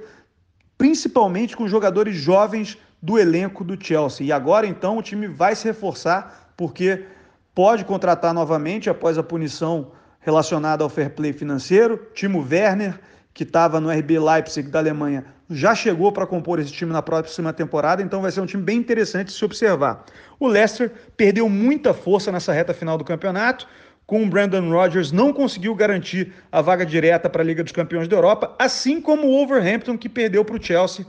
principalmente 0.77 1.57
com 1.57 1.67
jogadores 1.67 2.15
jovens 2.15 2.77
do 3.01 3.17
elenco 3.17 3.63
do 3.63 3.75
Chelsea. 3.83 4.27
E 4.27 4.31
agora 4.31 4.67
então 4.67 4.99
o 4.99 5.01
time 5.01 5.27
vai 5.27 5.55
se 5.55 5.65
reforçar 5.65 6.53
porque 6.55 7.07
pode 7.55 7.83
contratar 7.83 8.35
novamente 8.35 8.87
após 8.87 9.17
a 9.17 9.23
punição 9.23 9.93
relacionada 10.19 10.83
ao 10.83 10.89
fair 10.91 11.09
play 11.09 11.33
financeiro, 11.33 12.07
Timo 12.13 12.47
Werner 12.47 12.99
que 13.37 13.43
estava 13.43 13.79
no 13.79 13.91
RB 13.91 14.17
Leipzig 14.17 14.67
da 14.67 14.79
Alemanha, 14.79 15.23
já 15.47 15.75
chegou 15.75 16.11
para 16.11 16.25
compor 16.25 16.59
esse 16.59 16.71
time 16.71 16.91
na 16.91 17.03
próxima 17.03 17.53
temporada, 17.53 18.01
então 18.01 18.19
vai 18.19 18.31
ser 18.31 18.41
um 18.41 18.47
time 18.47 18.63
bem 18.63 18.79
interessante 18.79 19.27
de 19.27 19.33
se 19.33 19.45
observar. 19.45 20.05
O 20.39 20.47
Leicester 20.47 20.91
perdeu 21.15 21.47
muita 21.47 21.93
força 21.93 22.31
nessa 22.31 22.51
reta 22.51 22.73
final 22.73 22.97
do 22.97 23.03
campeonato, 23.03 23.67
com 24.07 24.23
o 24.23 24.27
Brandon 24.27 24.67
Rodgers 24.71 25.11
não 25.11 25.31
conseguiu 25.31 25.75
garantir 25.75 26.33
a 26.51 26.63
vaga 26.63 26.83
direta 26.83 27.29
para 27.29 27.43
a 27.43 27.45
Liga 27.45 27.61
dos 27.61 27.71
Campeões 27.71 28.07
da 28.07 28.15
Europa, 28.15 28.55
assim 28.57 28.99
como 28.99 29.27
o 29.27 29.31
Wolverhampton 29.33 29.99
que 29.99 30.09
perdeu 30.09 30.43
para 30.43 30.55
o 30.55 30.63
Chelsea, 30.63 31.05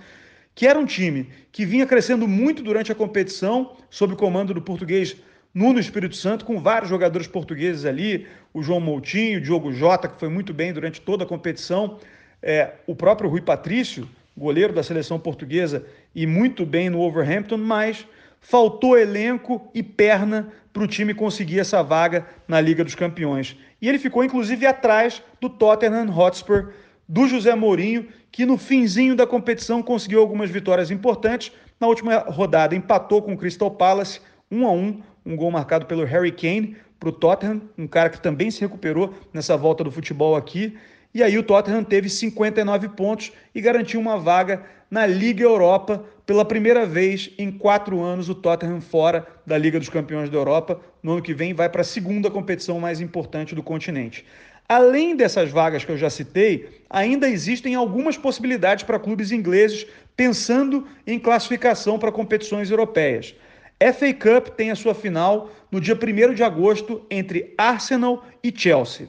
que 0.55 0.67
era 0.67 0.79
um 0.79 0.85
time 0.85 1.31
que 1.51 1.65
vinha 1.65 1.87
crescendo 1.87 2.29
muito 2.29 2.63
durante 2.63 2.93
a 2.93 2.95
competição, 2.95 3.75
sob 3.89 4.13
o 4.13 4.17
comando 4.19 4.53
do 4.53 4.61
português 4.61 5.17
Nuno 5.55 5.81
Espírito 5.81 6.15
Santo, 6.15 6.45
com 6.45 6.61
vários 6.61 6.91
jogadores 6.91 7.27
portugueses 7.27 7.87
ali, 7.87 8.27
o 8.53 8.63
João 8.63 8.81
Moutinho, 8.81 9.39
o 9.39 9.41
Diogo 9.41 9.73
Jota, 9.73 10.09
que 10.09 10.21
foi 10.21 10.29
muito 10.29 10.53
bem 10.53 10.75
durante 10.75 11.01
toda 11.01 11.25
a 11.25 11.27
competição, 11.27 11.99
é, 12.43 12.73
o 12.87 12.95
próprio 12.95 13.29
Rui 13.29 13.41
Patrício, 13.41 14.09
goleiro 14.37 14.73
da 14.73 14.83
seleção 14.83 15.19
portuguesa 15.19 15.85
e 16.15 16.27
muito 16.27 16.65
bem 16.65 16.89
no 16.89 16.99
Wolverhampton, 16.99 17.57
mas 17.57 18.07
faltou 18.41 18.97
elenco 18.97 19.69
e 19.75 19.83
perna 19.83 20.53
para 20.73 20.83
o 20.83 20.87
time 20.87 21.13
conseguir 21.13 21.59
essa 21.59 21.83
vaga 21.83 22.27
na 22.47 22.61
Liga 22.61 22.85
dos 22.85 22.95
Campeões. 22.95 23.57
E 23.83 23.89
ele 23.89 23.99
ficou 23.99 24.23
inclusive 24.23 24.67
atrás 24.67 25.23
do 25.41 25.49
Tottenham 25.49 26.09
Hotspur, 26.17 26.73
do 27.09 27.27
José 27.27 27.55
Mourinho, 27.55 28.07
que 28.31 28.45
no 28.45 28.57
finzinho 28.57 29.17
da 29.17 29.27
competição 29.27 29.83
conseguiu 29.83 30.21
algumas 30.21 30.51
vitórias 30.51 30.91
importantes. 30.91 31.51
Na 31.81 31.87
última 31.87 32.19
rodada 32.19 32.77
empatou 32.77 33.23
com 33.23 33.33
o 33.33 33.37
Crystal 33.37 33.71
Palace, 33.71 34.21
1 34.51 34.67
a 34.67 34.73
1, 34.73 35.03
um 35.27 35.37
gol 35.37 35.51
marcado 35.51 35.87
pelo 35.87 36.05
Harry 36.05 36.33
Kane 36.33 36.77
para 37.01 37.09
o 37.09 37.13
Tottenham, 37.13 37.63
um 37.77 37.87
cara 37.87 38.11
que 38.11 38.21
também 38.21 38.51
se 38.51 38.61
recuperou 38.61 39.15
nessa 39.33 39.57
volta 39.57 39.85
do 39.85 39.91
futebol 39.91 40.37
aqui. 40.37 40.77
E 41.15 41.23
aí 41.23 41.39
o 41.39 41.43
Tottenham 41.43 41.83
teve 41.83 42.09
59 42.09 42.91
pontos 42.91 43.33
e 43.55 43.61
garantiu 43.61 43.99
uma 43.99 44.19
vaga 44.19 44.65
na 44.91 45.07
Liga 45.07 45.43
Europa 45.43 46.05
pela 46.27 46.45
primeira 46.45 46.85
vez 46.85 47.31
em 47.39 47.51
quatro 47.51 48.01
anos. 48.03 48.29
O 48.29 48.35
Tottenham 48.35 48.81
fora 48.81 49.27
da 49.47 49.57
Liga 49.57 49.79
dos 49.79 49.89
Campeões 49.89 50.29
da 50.29 50.37
Europa. 50.37 50.81
No 51.03 51.13
ano 51.13 51.23
que 51.23 51.33
vem 51.33 51.55
vai 51.55 51.69
para 51.69 51.81
a 51.81 51.85
segunda 51.85 52.31
competição 52.31 52.79
mais 52.79 53.01
importante 53.01 53.55
do 53.55 53.63
continente. 53.63 54.25
Além 54.69 55.17
dessas 55.17 55.51
vagas 55.51 55.83
que 55.83 55.91
eu 55.91 55.97
já 55.97 56.11
citei, 56.11 56.83
ainda 56.91 57.27
existem 57.27 57.75
algumas 57.75 58.19
possibilidades 58.19 58.85
para 58.85 58.99
clubes 58.99 59.33
ingleses 59.33 59.87
pensando 60.15 60.87
em 61.07 61.19
classificação 61.19 61.99
para 61.99 62.13
competições 62.13 62.71
europeias. 62.71 63.35
FA 63.81 64.13
Cup 64.13 64.49
tem 64.57 64.71
a 64.71 64.77
sua 64.77 64.95
final 64.95 65.51
no 65.71 65.81
dia 65.81 65.95
1 65.95 66.35
de 66.35 66.43
agosto 66.43 67.07
entre 67.11 67.55
Arsenal 67.57 68.27
e 68.43 68.53
Chelsea. 68.55 69.09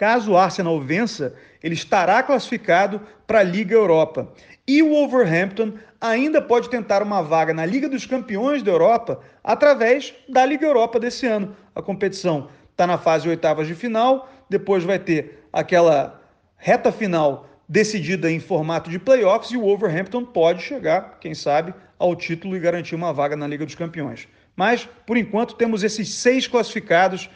Caso 0.00 0.32
o 0.32 0.38
Arsenal 0.38 0.80
vença, 0.80 1.34
ele 1.62 1.74
estará 1.74 2.22
classificado 2.22 3.02
para 3.26 3.40
a 3.40 3.42
Liga 3.42 3.74
Europa. 3.74 4.32
E 4.66 4.82
o 4.82 4.88
Wolverhampton 4.88 5.74
ainda 6.00 6.40
pode 6.40 6.70
tentar 6.70 7.02
uma 7.02 7.20
vaga 7.20 7.52
na 7.52 7.66
Liga 7.66 7.86
dos 7.86 8.06
Campeões 8.06 8.62
da 8.62 8.70
Europa 8.70 9.20
através 9.44 10.14
da 10.26 10.46
Liga 10.46 10.64
Europa 10.64 10.98
desse 10.98 11.26
ano. 11.26 11.54
A 11.74 11.82
competição 11.82 12.48
está 12.70 12.86
na 12.86 12.96
fase 12.96 13.28
oitavas 13.28 13.66
de 13.66 13.74
final, 13.74 14.26
depois 14.48 14.84
vai 14.84 14.98
ter 14.98 15.46
aquela 15.52 16.18
reta 16.56 16.90
final 16.90 17.46
decidida 17.68 18.32
em 18.32 18.40
formato 18.40 18.88
de 18.88 18.98
playoffs 18.98 19.52
e 19.52 19.58
o 19.58 19.64
Wolverhampton 19.64 20.24
pode 20.24 20.62
chegar, 20.62 21.18
quem 21.20 21.34
sabe, 21.34 21.74
ao 21.98 22.16
título 22.16 22.56
e 22.56 22.58
garantir 22.58 22.94
uma 22.94 23.12
vaga 23.12 23.36
na 23.36 23.46
Liga 23.46 23.66
dos 23.66 23.74
Campeões. 23.74 24.26
Mas, 24.56 24.88
por 25.06 25.18
enquanto, 25.18 25.56
temos 25.56 25.84
esses 25.84 26.14
seis 26.14 26.48
classificados 26.48 27.28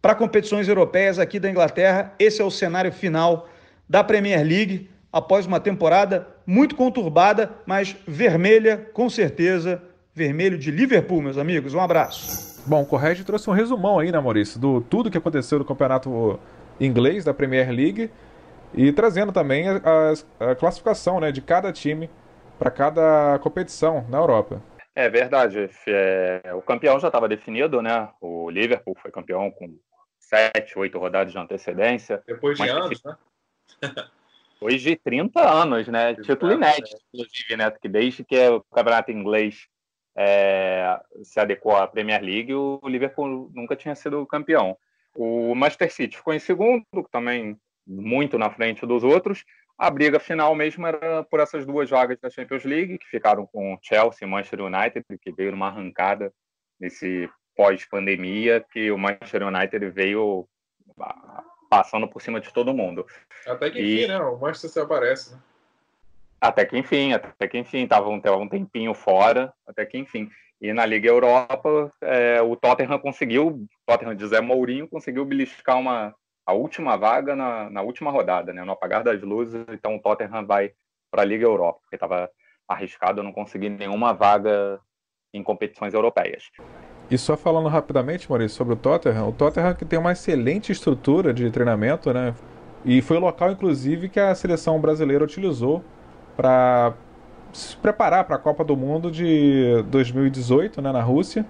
para 0.00 0.14
competições 0.14 0.68
europeias 0.68 1.18
aqui 1.18 1.38
da 1.38 1.50
Inglaterra. 1.50 2.12
Esse 2.18 2.40
é 2.40 2.44
o 2.44 2.50
cenário 2.50 2.92
final 2.92 3.48
da 3.88 4.02
Premier 4.02 4.44
League 4.44 4.88
após 5.12 5.46
uma 5.46 5.60
temporada 5.60 6.26
muito 6.46 6.76
conturbada, 6.76 7.50
mas 7.66 7.96
vermelha, 8.06 8.88
com 8.92 9.10
certeza, 9.10 9.82
vermelho 10.14 10.56
de 10.56 10.70
Liverpool, 10.70 11.20
meus 11.20 11.38
amigos. 11.38 11.74
Um 11.74 11.80
abraço. 11.80 12.62
Bom, 12.66 12.82
o 12.82 12.86
Correge 12.86 13.24
trouxe 13.24 13.48
um 13.50 13.52
resumão 13.52 13.98
aí, 13.98 14.12
né, 14.12 14.20
Maurício, 14.20 14.60
do 14.60 14.80
tudo 14.80 15.10
que 15.10 15.18
aconteceu 15.18 15.58
no 15.58 15.64
campeonato 15.64 16.38
inglês 16.78 17.24
da 17.24 17.34
Premier 17.34 17.70
League 17.70 18.10
e 18.74 18.92
trazendo 18.92 19.32
também 19.32 19.68
a, 19.68 19.80
a, 20.40 20.50
a 20.50 20.54
classificação 20.54 21.20
né, 21.20 21.32
de 21.32 21.40
cada 21.40 21.72
time 21.72 22.08
para 22.58 22.70
cada 22.70 23.38
competição 23.42 24.04
na 24.08 24.18
Europa. 24.18 24.62
É 24.94 25.08
verdade. 25.08 25.70
É, 25.88 26.52
o 26.54 26.60
campeão 26.60 27.00
já 27.00 27.08
estava 27.08 27.28
definido, 27.28 27.80
né? 27.80 28.08
O 28.20 28.50
Liverpool 28.50 28.96
foi 29.00 29.10
campeão 29.10 29.50
com 29.50 29.74
sete, 30.30 30.78
oito 30.78 30.98
rodadas 30.98 31.32
de 31.32 31.38
antecedência. 31.38 32.22
Depois 32.26 32.56
de 32.56 32.68
anos, 32.70 33.02
né? 33.02 33.16
Depois 34.54 34.80
de 34.80 34.96
30 34.96 35.40
anos, 35.40 35.88
né? 35.88 36.14
Título 36.14 36.52
inédito, 36.52 36.96
é. 36.96 37.00
inclusive, 37.12 37.56
né? 37.56 37.70
Que 37.70 37.88
desde 37.88 38.24
que 38.24 38.48
o 38.48 38.62
campeonato 38.72 39.10
inglês 39.10 39.66
é, 40.16 41.00
se 41.24 41.40
adequou 41.40 41.76
à 41.76 41.86
Premier 41.86 42.22
League, 42.22 42.54
o 42.54 42.80
Liverpool 42.84 43.50
nunca 43.54 43.74
tinha 43.74 43.94
sido 43.94 44.26
campeão. 44.26 44.76
O 45.14 45.54
Manchester 45.54 45.92
City 45.92 46.16
ficou 46.16 46.32
em 46.32 46.38
segundo, 46.38 46.84
também 47.10 47.58
muito 47.86 48.38
na 48.38 48.50
frente 48.50 48.86
dos 48.86 49.02
outros. 49.02 49.44
A 49.76 49.90
briga 49.90 50.20
final 50.20 50.54
mesmo 50.54 50.86
era 50.86 51.24
por 51.24 51.40
essas 51.40 51.64
duas 51.64 51.88
vagas 51.88 52.18
da 52.20 52.30
Champions 52.30 52.64
League, 52.64 52.98
que 52.98 53.06
ficaram 53.06 53.46
com 53.46 53.78
Chelsea 53.82 54.26
e 54.26 54.30
Manchester 54.30 54.60
United, 54.60 55.04
que 55.20 55.32
veio 55.32 55.52
numa 55.52 55.68
arrancada 55.68 56.32
nesse 56.78 57.28
pós-pandemia 57.60 58.64
que 58.72 58.90
o 58.90 58.96
Manchester 58.96 59.46
United 59.46 59.90
veio 59.90 60.48
ah, 60.98 61.44
passando 61.68 62.08
por 62.08 62.22
cima 62.22 62.40
de 62.40 62.50
todo 62.50 62.72
mundo. 62.72 63.06
Até 63.46 63.70
que 63.70 63.78
enfim, 63.78 64.06
né? 64.06 64.18
O 64.18 64.38
Manchester 64.38 64.82
aparece, 64.82 65.34
né? 65.34 65.40
Até 66.40 66.64
que 66.64 66.78
enfim, 66.78 67.12
até 67.12 67.46
que 67.46 67.58
enfim, 67.58 67.82
estava 67.82 68.08
um, 68.08 68.18
um 68.40 68.48
tempinho 68.48 68.94
fora, 68.94 69.52
até 69.66 69.84
que 69.84 69.98
enfim. 69.98 70.30
E 70.58 70.72
na 70.72 70.86
Liga 70.86 71.10
Europa, 71.10 71.92
é, 72.00 72.40
o 72.40 72.56
Tottenham 72.56 72.98
conseguiu, 72.98 73.48
o 73.48 73.68
Tottenham 73.84 74.14
de 74.14 74.26
Zé 74.26 74.40
Mourinho 74.40 74.88
conseguiu 74.88 75.26
beliscar 75.26 75.78
uma, 75.78 76.14
a 76.46 76.54
última 76.54 76.96
vaga 76.96 77.36
na, 77.36 77.68
na 77.68 77.82
última 77.82 78.10
rodada, 78.10 78.54
né, 78.54 78.64
no 78.64 78.72
apagar 78.72 79.04
das 79.04 79.20
luzes. 79.20 79.66
Então 79.68 79.96
o 79.96 80.00
Tottenham 80.00 80.46
vai 80.46 80.72
para 81.10 81.20
a 81.20 81.26
Liga 81.26 81.44
Europa, 81.44 81.80
porque 81.82 81.96
estava 81.96 82.30
arriscado 82.66 83.22
não 83.22 83.32
conseguir 83.32 83.68
nenhuma 83.68 84.14
vaga 84.14 84.80
em 85.34 85.42
competições 85.42 85.92
europeias. 85.92 86.50
E 87.10 87.18
só 87.18 87.36
falando 87.36 87.68
rapidamente, 87.68 88.30
Maurício, 88.30 88.56
sobre 88.56 88.74
o 88.74 88.76
Tottenham, 88.76 89.28
o 89.28 89.32
Tottenham 89.32 89.74
que 89.74 89.84
tem 89.84 89.98
uma 89.98 90.12
excelente 90.12 90.70
estrutura 90.70 91.34
de 91.34 91.50
treinamento, 91.50 92.12
né? 92.12 92.34
E 92.84 93.02
foi 93.02 93.16
o 93.16 93.20
local, 93.20 93.50
inclusive, 93.50 94.08
que 94.08 94.20
a 94.20 94.34
seleção 94.34 94.80
brasileira 94.80 95.24
utilizou 95.24 95.84
para 96.36 96.94
se 97.52 97.76
preparar 97.76 98.24
para 98.24 98.36
a 98.36 98.38
Copa 98.38 98.64
do 98.64 98.76
Mundo 98.76 99.10
de 99.10 99.82
2018, 99.88 100.80
né, 100.80 100.92
na 100.92 101.02
Rússia. 101.02 101.44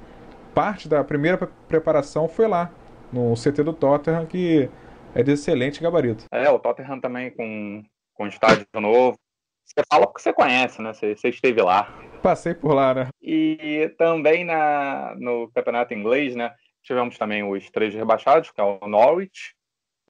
Parte 0.55 0.89
da 0.89 1.05
primeira 1.05 1.39
preparação 1.69 2.27
foi 2.27 2.49
lá, 2.49 2.71
no 3.13 3.35
CT 3.35 3.63
do 3.63 3.73
Tottenham, 3.73 4.27
que 4.27 4.69
é 5.15 5.23
de 5.23 5.33
excelente 5.33 5.81
gabarito. 5.81 6.25
É, 6.33 6.49
o 6.51 6.59
Tottenham 6.59 7.01
também 7.01 7.31
com, 7.31 7.85
com 8.15 8.27
estádio 8.27 8.67
novo. 8.75 9.17
Você 9.65 9.83
fala 9.89 10.07
porque 10.07 10.23
você 10.23 10.33
conhece, 10.33 10.83
né? 10.83 10.93
Você, 10.93 11.15
você 11.15 11.29
esteve 11.29 11.63
lá. 11.63 11.93
Passei 12.23 12.55
por 12.55 12.75
lá, 12.75 12.95
né? 12.95 13.09
E 13.23 13.93
também 13.97 14.45
na, 14.45 15.15
no 15.17 15.51
campeonato 15.53 15.95
inglês, 15.95 16.37
né? 16.37 16.55
Tivemos 16.83 17.17
também 17.19 17.43
os 17.43 17.71
três 17.71 17.95
rebaixados, 17.95 18.51
que 18.51 18.61
é 18.61 18.65
o 18.65 18.87
Norwich, 18.87 19.55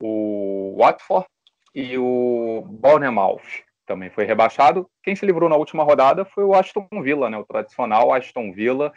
o 0.00 0.76
Watford 0.78 1.26
e 1.74 1.96
o 1.98 2.64
Bournemouth. 2.66 3.42
Também 3.86 4.10
foi 4.10 4.24
rebaixado. 4.24 4.88
Quem 5.02 5.16
se 5.16 5.26
livrou 5.26 5.48
na 5.48 5.56
última 5.56 5.82
rodada 5.82 6.24
foi 6.24 6.44
o 6.44 6.54
Aston 6.54 6.88
Villa, 7.02 7.28
né? 7.28 7.36
O 7.36 7.44
tradicional 7.44 8.12
Aston 8.12 8.52
Villa 8.52 8.92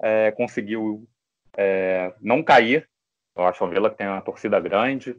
é, 0.00 0.30
conseguiu 0.32 1.06
é, 1.56 2.12
não 2.20 2.42
cair. 2.42 2.88
O 3.34 3.42
Aston 3.42 3.68
Villa 3.68 3.90
que 3.90 3.96
tem 3.96 4.06
uma 4.06 4.20
torcida 4.20 4.60
grande. 4.60 5.16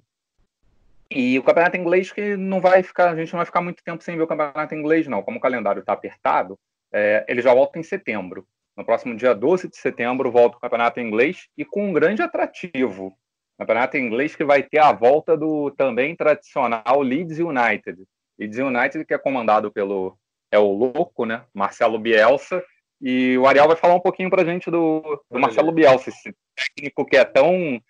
E 1.10 1.38
o 1.38 1.43
campeonato 1.43 1.77
inglês 1.77 2.12
que 2.12 2.36
não 2.36 2.60
vai 2.60 2.81
ficar, 2.81 3.12
a 3.12 3.15
gente 3.15 3.31
não 3.31 3.38
vai 3.38 3.45
ficar 3.45 3.62
muito 3.62 3.84
tempo 3.84 4.03
sem 4.03 4.15
ver 4.15 4.23
o 4.23 4.27
campeonato 4.27 4.73
inglês, 4.73 5.08
não. 5.08 5.21
Como 5.21 5.38
o 5.38 5.41
calendário 5.41 5.79
está 5.79 5.93
apertado, 5.93 6.58
é, 6.93 7.26
ele 7.28 7.41
já 7.41 7.54
volta 7.54 7.80
em 7.80 7.84
setembro. 7.84 8.48
No 8.76 8.86
próximo 8.86 9.15
dia 9.15 9.34
12 9.34 9.69
de 9.69 9.78
setembro 9.78 10.32
volta 10.32 10.58
o 10.58 10.60
campeonato 10.60 11.00
inglês 11.00 11.48
e 11.58 11.63
com 11.63 11.89
um 11.89 11.93
grande 11.93 12.21
atrativo. 12.21 13.17
Campeonato 13.58 13.98
inglês 13.98 14.36
que 14.36 14.43
vai 14.43 14.62
ter 14.62 14.80
a 14.80 14.91
volta 14.91 15.38
do 15.38 15.71
também 15.71 16.15
tradicional 16.15 17.02
Leeds 17.02 17.39
United. 17.39 18.04
Leeds 18.38 18.60
United 18.60 19.06
que 19.06 19.13
é 19.13 19.17
comandado 19.17 19.71
pelo 19.71 20.17
é 20.52 20.60
o 20.60 20.71
louco, 20.71 21.26
né? 21.26 21.43
Marcelo 21.54 21.98
Bielsa. 21.98 22.63
E 23.02 23.38
o 23.38 23.45
Ariel 23.45 23.67
vai 23.67 23.76
falar 23.76 23.95
um 23.95 24.00
pouquinho 24.00 24.30
para 24.30 24.41
a 24.41 24.45
gente 24.45 24.71
do, 24.71 25.02
do 25.30 25.39
Marcelo 25.39 25.71
Bielsa, 25.71 26.10
esse 26.10 26.34
técnico 26.56 27.06
que 27.06 27.17
é 27.17 27.26
tão, 27.26 27.82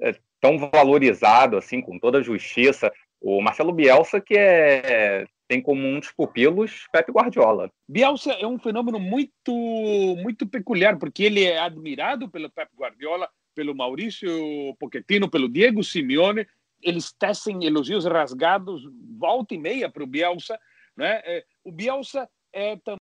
é 0.00 0.14
tão 0.40 0.58
valorizado, 0.58 1.56
assim, 1.56 1.80
com 1.80 1.98
toda 1.98 2.18
a 2.18 2.22
justiça. 2.22 2.90
O 3.20 3.40
Marcelo 3.42 3.72
Bielsa, 3.72 4.20
que 4.20 4.36
é 4.36 5.26
tem 5.48 5.60
como 5.62 5.86
um 5.86 6.00
dos 6.00 6.10
pupilos 6.10 6.86
Pep 6.92 7.10
Guardiola. 7.10 7.70
Bielsa 7.88 8.32
é 8.32 8.46
um 8.46 8.58
fenômeno 8.58 8.98
muito 8.98 9.52
muito 10.22 10.46
peculiar, 10.46 10.98
porque 10.98 11.22
ele 11.22 11.44
é 11.44 11.58
admirado 11.58 12.28
pelo 12.28 12.50
Pep 12.50 12.70
Guardiola, 12.76 13.28
pelo 13.54 13.74
Maurício 13.74 14.28
Pochettino, 14.78 15.30
pelo 15.30 15.48
Diego 15.48 15.82
Simeone. 15.82 16.46
Eles 16.82 17.12
tecem 17.12 17.64
elogios 17.64 18.04
rasgados 18.04 18.82
volta 19.18 19.54
e 19.54 19.58
meia 19.58 19.90
para 19.90 20.02
o 20.02 20.06
Bielsa. 20.06 20.58
Né? 20.96 21.20
É, 21.24 21.44
o 21.64 21.72
Bielsa 21.72 22.28
é 22.52 22.76
também 22.76 22.98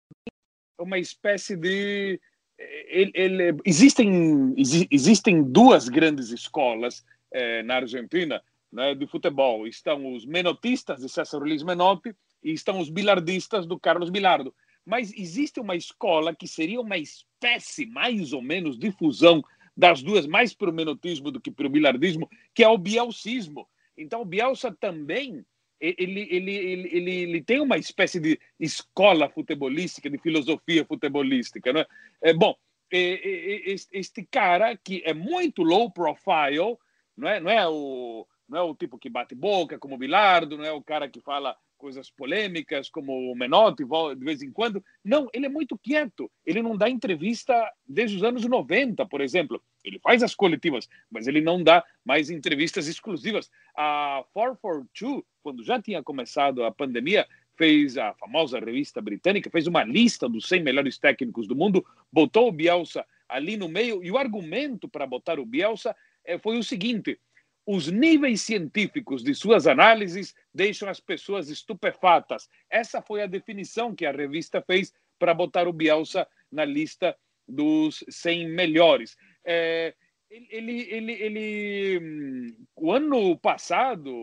uma 0.79 0.99
espécie 0.99 1.55
de... 1.55 2.19
Ele, 2.57 3.11
ele, 3.13 3.57
existem, 3.65 4.55
existem 4.89 5.43
duas 5.43 5.89
grandes 5.89 6.31
escolas 6.31 7.05
eh, 7.31 7.61
na 7.63 7.75
Argentina 7.75 8.41
né, 8.71 8.95
de 8.95 9.05
futebol. 9.07 9.67
Estão 9.67 10.13
os 10.13 10.25
menotistas 10.25 11.01
de 11.01 11.09
César 11.09 11.39
Luiz 11.39 11.63
Menotti 11.63 12.15
e 12.45 12.53
estão 12.53 12.79
os 12.79 12.89
bilardistas 12.89 13.65
do 13.65 13.79
Carlos 13.79 14.11
Bilardo. 14.11 14.53
Mas 14.85 15.11
existe 15.11 15.59
uma 15.59 15.75
escola 15.75 16.35
que 16.35 16.47
seria 16.47 16.79
uma 16.79 16.95
espécie, 16.95 17.87
mais 17.87 18.33
ou 18.33 18.41
menos, 18.41 18.77
de 18.77 18.91
fusão 18.91 19.43
das 19.75 20.03
duas, 20.03 20.27
mais 20.27 20.53
para 20.53 20.69
o 20.69 20.73
menotismo 20.73 21.31
do 21.31 21.41
que 21.41 21.49
para 21.49 21.65
o 21.65 21.69
bilardismo, 21.69 22.29
que 22.53 22.63
é 22.63 22.69
o 22.69 22.77
bielcismo. 22.77 23.67
Então, 23.97 24.21
o 24.21 24.25
Bielsa 24.25 24.71
também 24.71 25.43
ele, 25.79 26.21
ele, 26.29 26.51
ele, 26.51 26.89
ele, 26.91 27.11
ele 27.11 27.41
tem 27.41 27.59
uma 27.59 27.77
espécie 27.77 28.19
de 28.19 28.39
escola 28.59 29.29
futebolística, 29.29 30.09
de 30.09 30.17
filosofia 30.17 30.85
futebolística. 30.85 31.73
Não 31.73 31.81
é? 31.81 31.87
é 32.21 32.33
bom, 32.33 32.55
este 32.91 34.23
cara 34.29 34.77
que 34.77 35.01
é 35.03 35.13
muito 35.13 35.63
low 35.63 35.91
profile, 35.91 36.77
não 37.17 37.27
é, 37.27 37.39
não 37.39 37.51
é 37.51 37.67
o 37.67 38.27
não 38.47 38.59
é 38.59 38.61
o 38.61 38.75
tipo 38.75 38.99
que 38.99 39.09
bate 39.09 39.33
boca 39.33 39.79
como 39.79 39.95
o 39.95 39.97
Bilardo, 39.97 40.55
não 40.55 40.63
é 40.65 40.71
o 40.71 40.83
cara 40.83 41.09
que 41.09 41.19
fala 41.19 41.57
coisas 41.85 42.09
polêmicas 42.09 42.89
como 42.89 43.31
o 43.31 43.35
Menotti 43.35 43.83
de 44.17 44.25
vez 44.25 44.41
em 44.41 44.51
quando. 44.51 44.83
Não, 45.03 45.29
ele 45.31 45.45
é 45.45 45.49
muito 45.49 45.77
quieto. 45.77 46.31
Ele 46.43 46.63
não 46.63 46.75
dá 46.75 46.89
entrevista 46.89 47.53
desde 47.87 48.17
os 48.17 48.23
anos 48.23 48.43
90, 48.43 49.05
por 49.05 49.21
exemplo. 49.21 49.61
Ele 49.83 49.99
faz 49.99 50.23
as 50.23 50.33
coletivas, 50.33 50.89
mas 51.11 51.27
ele 51.27 51.41
não 51.41 51.61
dá 51.61 51.83
mais 52.03 52.31
entrevistas 52.31 52.87
exclusivas. 52.87 53.51
A 53.77 54.25
442, 54.33 55.23
quando 55.43 55.63
já 55.63 55.79
tinha 55.79 56.01
começado 56.01 56.63
a 56.63 56.71
pandemia, 56.71 57.27
fez 57.55 57.99
a 57.99 58.15
famosa 58.15 58.59
revista 58.59 58.99
britânica, 58.99 59.51
fez 59.51 59.67
uma 59.67 59.83
lista 59.83 60.27
dos 60.27 60.47
100 60.47 60.63
melhores 60.63 60.97
técnicos 60.97 61.47
do 61.47 61.55
mundo, 61.55 61.85
botou 62.11 62.47
o 62.47 62.51
Bielsa 62.51 63.05
ali 63.29 63.57
no 63.57 63.69
meio, 63.69 64.03
e 64.03 64.09
o 64.09 64.17
argumento 64.17 64.89
para 64.89 65.05
botar 65.05 65.39
o 65.39 65.45
Bielsa 65.45 65.95
eh, 66.25 66.39
foi 66.39 66.57
o 66.57 66.63
seguinte: 66.63 67.19
os 67.65 67.87
níveis 67.87 68.41
científicos 68.41 69.23
de 69.23 69.33
suas 69.33 69.65
análises 69.65 70.35
deixam 70.53 70.87
as 70.87 70.99
pessoas 70.99 71.49
estupefatas. 71.49 72.47
Essa 72.69 73.01
foi 73.01 73.23
a 73.23 73.27
definição 73.27 73.95
que 73.95 74.05
a 74.05 74.11
revista 74.11 74.61
fez 74.61 74.93
para 75.17 75.33
botar 75.33 75.67
o 75.67 75.73
Bielsa 75.73 76.27
na 76.51 76.63
lista 76.63 77.15
dos 77.47 78.03
100 78.07 78.49
melhores. 78.49 79.17
É, 79.43 79.93
ele, 80.29 80.87
ele, 80.91 81.11
ele, 81.13 81.99
hum, 81.99 82.55
o 82.75 82.91
ano 82.91 83.37
passado, 83.37 84.13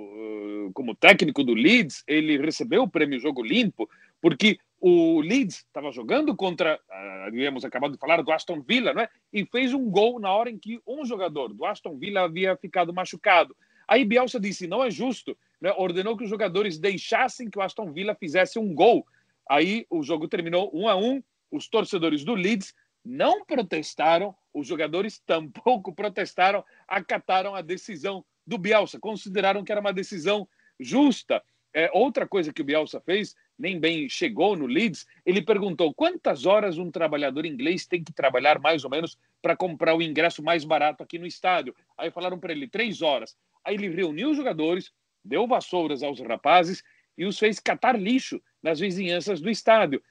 como 0.74 0.94
técnico 0.94 1.42
do 1.42 1.55
Leeds, 1.55 2.05
ele 2.07 2.38
recebeu 2.38 2.83
o 2.83 2.90
prêmio 2.90 3.18
Jogo 3.18 3.42
Limpo, 3.42 3.88
porque 4.20 4.59
o 4.84 5.20
Leeds 5.20 5.58
estava 5.58 5.92
jogando 5.92 6.34
contra, 6.34 6.76
havíamos 7.24 7.64
acabado 7.64 7.92
de 7.92 7.98
falar 7.98 8.20
do 8.20 8.32
Aston 8.32 8.60
Villa, 8.60 8.92
não 8.92 9.02
é? 9.02 9.08
E 9.32 9.46
fez 9.46 9.72
um 9.72 9.88
gol 9.88 10.18
na 10.18 10.32
hora 10.32 10.50
em 10.50 10.58
que 10.58 10.80
um 10.84 11.04
jogador 11.04 11.54
do 11.54 11.64
Aston 11.64 11.96
Villa 11.96 12.22
havia 12.22 12.56
ficado 12.56 12.92
machucado. 12.92 13.56
Aí 13.86 14.04
Bielsa 14.04 14.40
disse: 14.40 14.66
não 14.66 14.82
é 14.82 14.90
justo, 14.90 15.38
né? 15.60 15.72
ordenou 15.76 16.16
que 16.16 16.24
os 16.24 16.30
jogadores 16.30 16.80
deixassem 16.80 17.48
que 17.48 17.60
o 17.60 17.62
Aston 17.62 17.92
Villa 17.92 18.16
fizesse 18.16 18.58
um 18.58 18.74
gol. 18.74 19.06
Aí 19.48 19.86
o 19.88 20.02
jogo 20.02 20.26
terminou 20.26 20.68
um 20.74 20.88
a 20.88 20.96
um. 20.96 21.22
Os 21.48 21.68
torcedores 21.68 22.24
do 22.24 22.34
Leeds 22.34 22.74
não 23.04 23.44
protestaram, 23.44 24.34
os 24.52 24.66
jogadores 24.66 25.20
tampouco 25.24 25.94
protestaram, 25.94 26.64
acataram 26.88 27.54
a 27.54 27.62
decisão 27.62 28.24
do 28.44 28.58
Bielsa, 28.58 28.98
consideraram 28.98 29.62
que 29.62 29.70
era 29.70 29.80
uma 29.80 29.92
decisão 29.92 30.48
justa. 30.80 31.40
É, 31.72 31.88
outra 31.94 32.26
coisa 32.26 32.52
que 32.52 32.62
o 32.62 32.64
Bielsa 32.64 33.00
fez, 33.00 33.34
nem 33.62 33.79
bem 33.79 34.09
chegou 34.09 34.57
no 34.57 34.66
Leeds, 34.66 35.07
ele 35.25 35.40
perguntou 35.40 35.94
quantas 35.94 36.46
horas 36.46 36.79
um 36.79 36.90
trabalhador 36.90 37.46
inglês 37.46 37.87
tem 37.87 38.03
que 38.03 38.12
trabalhar 38.12 38.59
mais 38.59 38.83
ou 38.83 38.90
menos 38.90 39.16
para 39.40 39.57
comprar 39.57 39.94
o 39.94 40.03
ingresso 40.03 40.42
mais 40.42 40.64
barato 40.64 41.01
aqui 41.01 41.16
no 41.16 41.27
estádio. 41.27 41.72
Aí 41.96 42.11
falaram 42.11 42.40
para 42.40 42.53
ele 42.53 42.66
três 42.66 43.03
horas. 43.03 43.37
Aí 43.64 43.77
ele 43.77 43.88
reuniu 43.88 44.31
os 44.31 44.37
jogadores, 44.37 44.92
deu 45.25 45.46
vassouras 45.46 46.03
aos 46.03 46.18
rapazes 46.18 46.83
e 47.16 47.25
os 47.25 47.38
fez 47.38 47.61
catar 47.61 47.96
lixo 47.96 48.42
nas 48.61 48.81
vizinhanças 48.81 49.40
do 49.40 49.48
estádio 49.48 50.03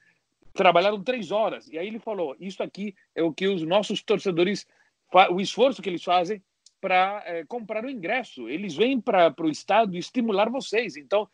trabalharam 0.54 1.02
três 1.02 1.30
horas. 1.30 1.68
E 1.68 1.78
aí 1.78 1.86
ele 1.86 1.98
falou: 1.98 2.34
Isso 2.40 2.62
aqui 2.62 2.94
é 3.14 3.22
o 3.22 3.32
que 3.32 3.46
os 3.48 3.62
nossos 3.62 4.02
torcedores, 4.02 4.66
o 5.30 5.40
esforço 5.40 5.82
que 5.82 5.90
eles 5.90 6.02
fazem 6.02 6.42
para 6.80 7.22
é, 7.26 7.44
comprar 7.44 7.84
o 7.84 7.90
ingresso. 7.90 8.48
Eles 8.48 8.74
vêm 8.74 9.00
para 9.00 9.34
o 9.40 9.50
estado 9.50 9.96
estimular 9.96 10.48
vocês. 10.48 10.96
Então, 10.96 11.28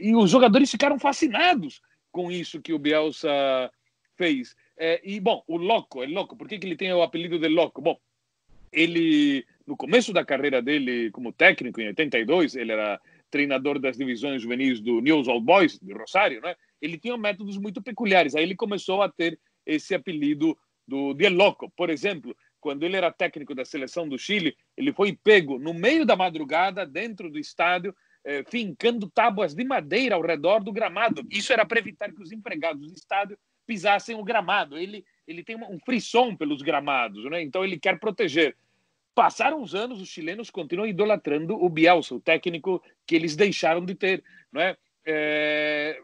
e 0.00 0.14
os 0.14 0.30
jogadores 0.30 0.70
ficaram 0.70 0.98
fascinados 0.98 1.80
com 2.10 2.30
isso 2.30 2.60
que 2.60 2.72
o 2.72 2.78
Bielsa 2.78 3.70
fez. 4.16 4.54
É, 4.76 5.00
e, 5.04 5.20
bom, 5.20 5.42
o 5.46 5.56
Loco, 5.56 6.02
é 6.02 6.06
louco. 6.06 6.36
Por 6.36 6.48
que, 6.48 6.58
que 6.58 6.66
ele 6.66 6.76
tem 6.76 6.92
o 6.92 7.02
apelido 7.02 7.38
de 7.38 7.48
Loco? 7.48 7.80
Bom, 7.80 7.98
ele, 8.72 9.44
no 9.66 9.76
começo 9.76 10.12
da 10.12 10.24
carreira 10.24 10.60
dele 10.60 11.10
como 11.10 11.32
técnico, 11.32 11.80
em 11.80 11.88
82, 11.88 12.56
ele 12.56 12.72
era 12.72 13.00
treinador 13.30 13.78
das 13.78 13.96
divisões 13.96 14.42
juvenis 14.42 14.80
do 14.80 15.00
News 15.00 15.28
Old 15.28 15.44
Boys, 15.44 15.78
de 15.78 15.92
Rosário, 15.92 16.40
né? 16.40 16.54
ele 16.80 16.98
tinha 16.98 17.16
métodos 17.16 17.56
muito 17.56 17.82
peculiares. 17.82 18.34
Aí 18.34 18.42
ele 18.42 18.56
começou 18.56 19.02
a 19.02 19.08
ter 19.08 19.38
esse 19.66 19.94
apelido 19.94 20.56
do 20.86 21.12
de 21.12 21.28
Loco. 21.28 21.70
Por 21.76 21.90
exemplo, 21.90 22.34
quando 22.60 22.84
ele 22.84 22.96
era 22.96 23.12
técnico 23.12 23.54
da 23.54 23.64
seleção 23.64 24.08
do 24.08 24.18
Chile, 24.18 24.56
ele 24.76 24.92
foi 24.92 25.12
pego 25.12 25.58
no 25.58 25.74
meio 25.74 26.06
da 26.06 26.16
madrugada, 26.16 26.86
dentro 26.86 27.30
do 27.30 27.38
estádio, 27.38 27.94
eh, 28.28 28.44
fincando 28.46 29.08
tábuas 29.08 29.54
de 29.54 29.64
madeira 29.64 30.14
ao 30.14 30.20
redor 30.20 30.62
do 30.62 30.70
gramado. 30.70 31.26
Isso 31.30 31.50
era 31.50 31.64
para 31.64 31.78
evitar 31.78 32.12
que 32.12 32.20
os 32.20 32.30
empregados 32.30 32.86
do 32.86 32.94
estádio 32.94 33.38
pisassem 33.66 34.14
o 34.14 34.22
gramado. 34.22 34.76
Ele, 34.76 35.02
ele 35.26 35.42
tem 35.42 35.56
um 35.56 35.78
frisson 35.82 36.36
pelos 36.36 36.60
gramados, 36.60 37.24
né? 37.30 37.40
então 37.40 37.64
ele 37.64 37.78
quer 37.78 37.98
proteger. 37.98 38.54
Passaram 39.14 39.62
os 39.62 39.74
anos, 39.74 39.98
os 39.98 40.10
chilenos 40.10 40.50
continuam 40.50 40.86
idolatrando 40.86 41.54
o 41.54 41.70
Bielsa, 41.70 42.14
o 42.14 42.20
técnico 42.20 42.82
que 43.06 43.16
eles 43.16 43.34
deixaram 43.34 43.82
de 43.82 43.94
ter. 43.94 44.22
Não 44.52 44.60
é? 44.60 44.76
É, 45.06 45.98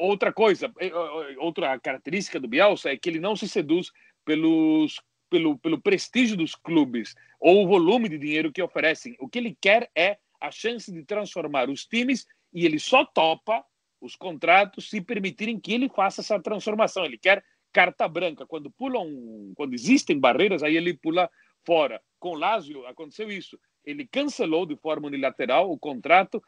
outra 0.00 0.32
coisa, 0.32 0.72
é, 0.78 0.90
outra 1.36 1.78
característica 1.78 2.40
do 2.40 2.48
Bielsa 2.48 2.88
é 2.88 2.96
que 2.96 3.10
ele 3.10 3.20
não 3.20 3.36
se 3.36 3.46
seduz 3.46 3.92
pelos, 4.24 4.98
pelo, 5.28 5.58
pelo 5.58 5.78
prestígio 5.78 6.38
dos 6.38 6.54
clubes 6.54 7.14
ou 7.38 7.62
o 7.62 7.68
volume 7.68 8.08
de 8.08 8.16
dinheiro 8.16 8.50
que 8.50 8.62
oferecem. 8.62 9.14
O 9.20 9.28
que 9.28 9.38
ele 9.38 9.54
quer 9.60 9.90
é 9.94 10.16
a 10.40 10.50
chance 10.50 10.90
de 10.90 11.04
transformar 11.04 11.68
os 11.68 11.84
times 11.84 12.26
e 12.52 12.64
ele 12.64 12.78
só 12.78 13.04
topa 13.04 13.64
os 14.00 14.16
contratos 14.16 14.88
se 14.88 15.00
permitirem 15.00 15.60
que 15.60 15.72
ele 15.74 15.88
faça 15.88 16.20
essa 16.22 16.40
transformação. 16.40 17.04
Ele 17.04 17.18
quer 17.18 17.44
carta 17.72 18.08
branca. 18.08 18.46
Quando 18.46 18.70
pulam, 18.70 19.06
quando 19.54 19.74
existem 19.74 20.18
barreiras, 20.18 20.62
aí 20.62 20.76
ele 20.76 20.94
pula 20.94 21.30
fora. 21.64 22.00
Com 22.18 22.34
Lazio 22.34 22.86
aconteceu 22.86 23.30
isso. 23.30 23.58
Ele 23.84 24.06
cancelou 24.06 24.66
de 24.66 24.76
forma 24.76 25.06
unilateral 25.06 25.70
o 25.70 25.78
contrato 25.78 26.42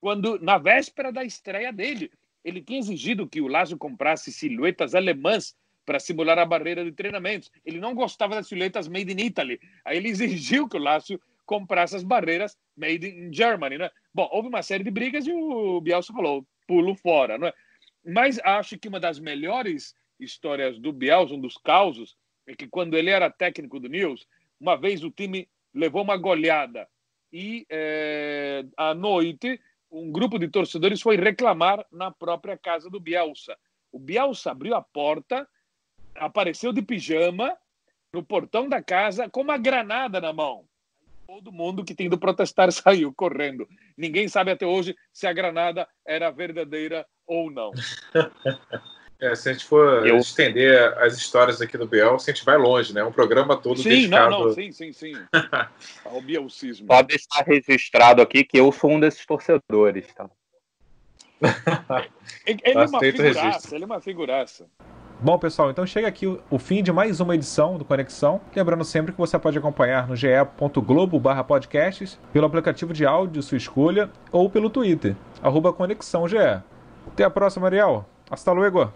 quando 0.00 0.38
na 0.40 0.58
véspera 0.58 1.12
da 1.12 1.24
estreia 1.24 1.72
dele 1.72 2.10
ele 2.44 2.62
tinha 2.62 2.78
exigido 2.78 3.26
que 3.26 3.40
o 3.40 3.48
Lazio 3.48 3.76
comprasse 3.76 4.32
silhuetas 4.32 4.94
alemãs 4.94 5.56
para 5.84 5.98
simular 5.98 6.38
a 6.38 6.46
barreira 6.46 6.84
de 6.84 6.92
treinamentos. 6.92 7.50
Ele 7.64 7.80
não 7.80 7.94
gostava 7.94 8.36
das 8.36 8.46
silhuetas 8.46 8.86
made 8.88 9.12
in 9.12 9.26
Italy. 9.26 9.60
Aí 9.84 9.96
ele 9.96 10.08
exigiu 10.08 10.68
que 10.68 10.76
o 10.76 10.80
Lazio 10.80 11.20
comprasse 11.46 11.96
as 11.96 12.02
barreiras 12.02 12.58
made 12.76 13.06
in 13.06 13.32
Germany, 13.32 13.78
né? 13.78 13.90
Bom, 14.12 14.28
houve 14.32 14.48
uma 14.48 14.62
série 14.62 14.84
de 14.84 14.90
brigas 14.90 15.26
e 15.26 15.32
o 15.32 15.80
Bielsa 15.80 16.12
falou, 16.12 16.46
pulo 16.66 16.94
fora, 16.96 17.38
não 17.38 17.46
é? 17.46 17.54
Mas 18.04 18.38
acho 18.40 18.78
que 18.78 18.88
uma 18.88 19.00
das 19.00 19.18
melhores 19.18 19.94
histórias 20.20 20.78
do 20.78 20.92
Bielsa, 20.92 21.34
um 21.34 21.40
dos 21.40 21.56
causos, 21.56 22.16
é 22.46 22.54
que 22.54 22.68
quando 22.68 22.96
ele 22.96 23.10
era 23.10 23.30
técnico 23.30 23.80
do 23.80 23.88
News, 23.88 24.26
uma 24.60 24.76
vez 24.76 25.02
o 25.02 25.10
time 25.10 25.48
levou 25.72 26.02
uma 26.02 26.16
goleada 26.16 26.88
e 27.32 27.66
é, 27.68 28.64
à 28.76 28.94
noite 28.94 29.60
um 29.90 30.10
grupo 30.10 30.38
de 30.38 30.48
torcedores 30.48 31.00
foi 31.00 31.16
reclamar 31.16 31.84
na 31.90 32.10
própria 32.10 32.56
casa 32.56 32.90
do 32.90 33.00
Bielsa. 33.00 33.56
O 33.92 33.98
Bielsa 33.98 34.50
abriu 34.50 34.74
a 34.74 34.82
porta, 34.82 35.48
apareceu 36.14 36.72
de 36.72 36.82
pijama 36.82 37.56
no 38.12 38.22
portão 38.22 38.68
da 38.68 38.82
casa 38.82 39.28
com 39.28 39.42
uma 39.42 39.58
granada 39.58 40.20
na 40.20 40.32
mão. 40.32 40.66
Todo 41.26 41.52
mundo 41.52 41.84
que 41.84 41.94
tem 41.94 42.06
ido 42.06 42.18
protestar 42.18 42.70
saiu 42.72 43.12
correndo. 43.14 43.66
Ninguém 43.96 44.28
sabe 44.28 44.50
até 44.50 44.66
hoje 44.66 44.94
se 45.12 45.26
a 45.26 45.32
granada 45.32 45.86
era 46.06 46.30
verdadeira 46.30 47.06
ou 47.26 47.50
não. 47.50 47.72
É, 49.18 49.34
se 49.34 49.48
a 49.48 49.52
gente 49.54 49.64
for 49.64 50.06
eu... 50.06 50.18
estender 50.18 50.92
as 50.98 51.16
histórias 51.16 51.62
aqui 51.62 51.78
do 51.78 51.86
Biel, 51.86 52.16
a 52.16 52.18
gente 52.18 52.44
vai 52.44 52.58
longe, 52.58 52.92
né? 52.92 53.02
Um 53.02 53.10
programa 53.10 53.56
todo 53.56 53.80
sim, 53.80 53.88
dedicado... 53.88 54.30
Não, 54.30 54.44
não, 54.44 54.52
sim, 54.52 54.70
sim, 54.70 54.92
sim. 54.92 55.12
Ao 56.04 56.20
Bielcismo. 56.20 56.86
Pode 56.86 57.08
deixar 57.08 57.42
registrado 57.46 58.20
aqui 58.20 58.44
que 58.44 58.58
eu 58.58 58.70
sou 58.70 58.90
um 58.90 59.00
desses 59.00 59.24
torcedores, 59.24 60.12
tá? 60.12 60.28
ele, 62.46 62.60
ele 62.62 62.78
é 62.78 62.86
uma 62.86 63.00
figuraça, 63.00 63.74
ele 63.74 63.84
é 63.84 63.86
uma 63.86 64.00
figuraça. 64.00 64.66
Bom, 65.18 65.38
pessoal, 65.38 65.70
então 65.70 65.86
chega 65.86 66.06
aqui 66.06 66.26
o 66.26 66.58
fim 66.58 66.82
de 66.82 66.92
mais 66.92 67.20
uma 67.20 67.34
edição 67.34 67.78
do 67.78 67.86
Conexão. 67.86 68.38
Lembrando 68.54 68.84
sempre 68.84 69.12
que 69.12 69.18
você 69.18 69.38
pode 69.38 69.56
acompanhar 69.56 70.06
no 70.06 70.14
ge.globo 70.14 71.18
podcasts, 71.48 72.20
pelo 72.34 72.44
aplicativo 72.44 72.92
de 72.92 73.06
áudio, 73.06 73.42
sua 73.42 73.56
escolha, 73.56 74.10
ou 74.30 74.50
pelo 74.50 74.68
Twitter, 74.68 75.16
ConexãoGE. 75.74 76.62
Até 77.06 77.24
a 77.24 77.30
próxima, 77.30 77.66
Ariel. 77.66 78.04
Hasta 78.30 78.52
luego. 78.52 78.92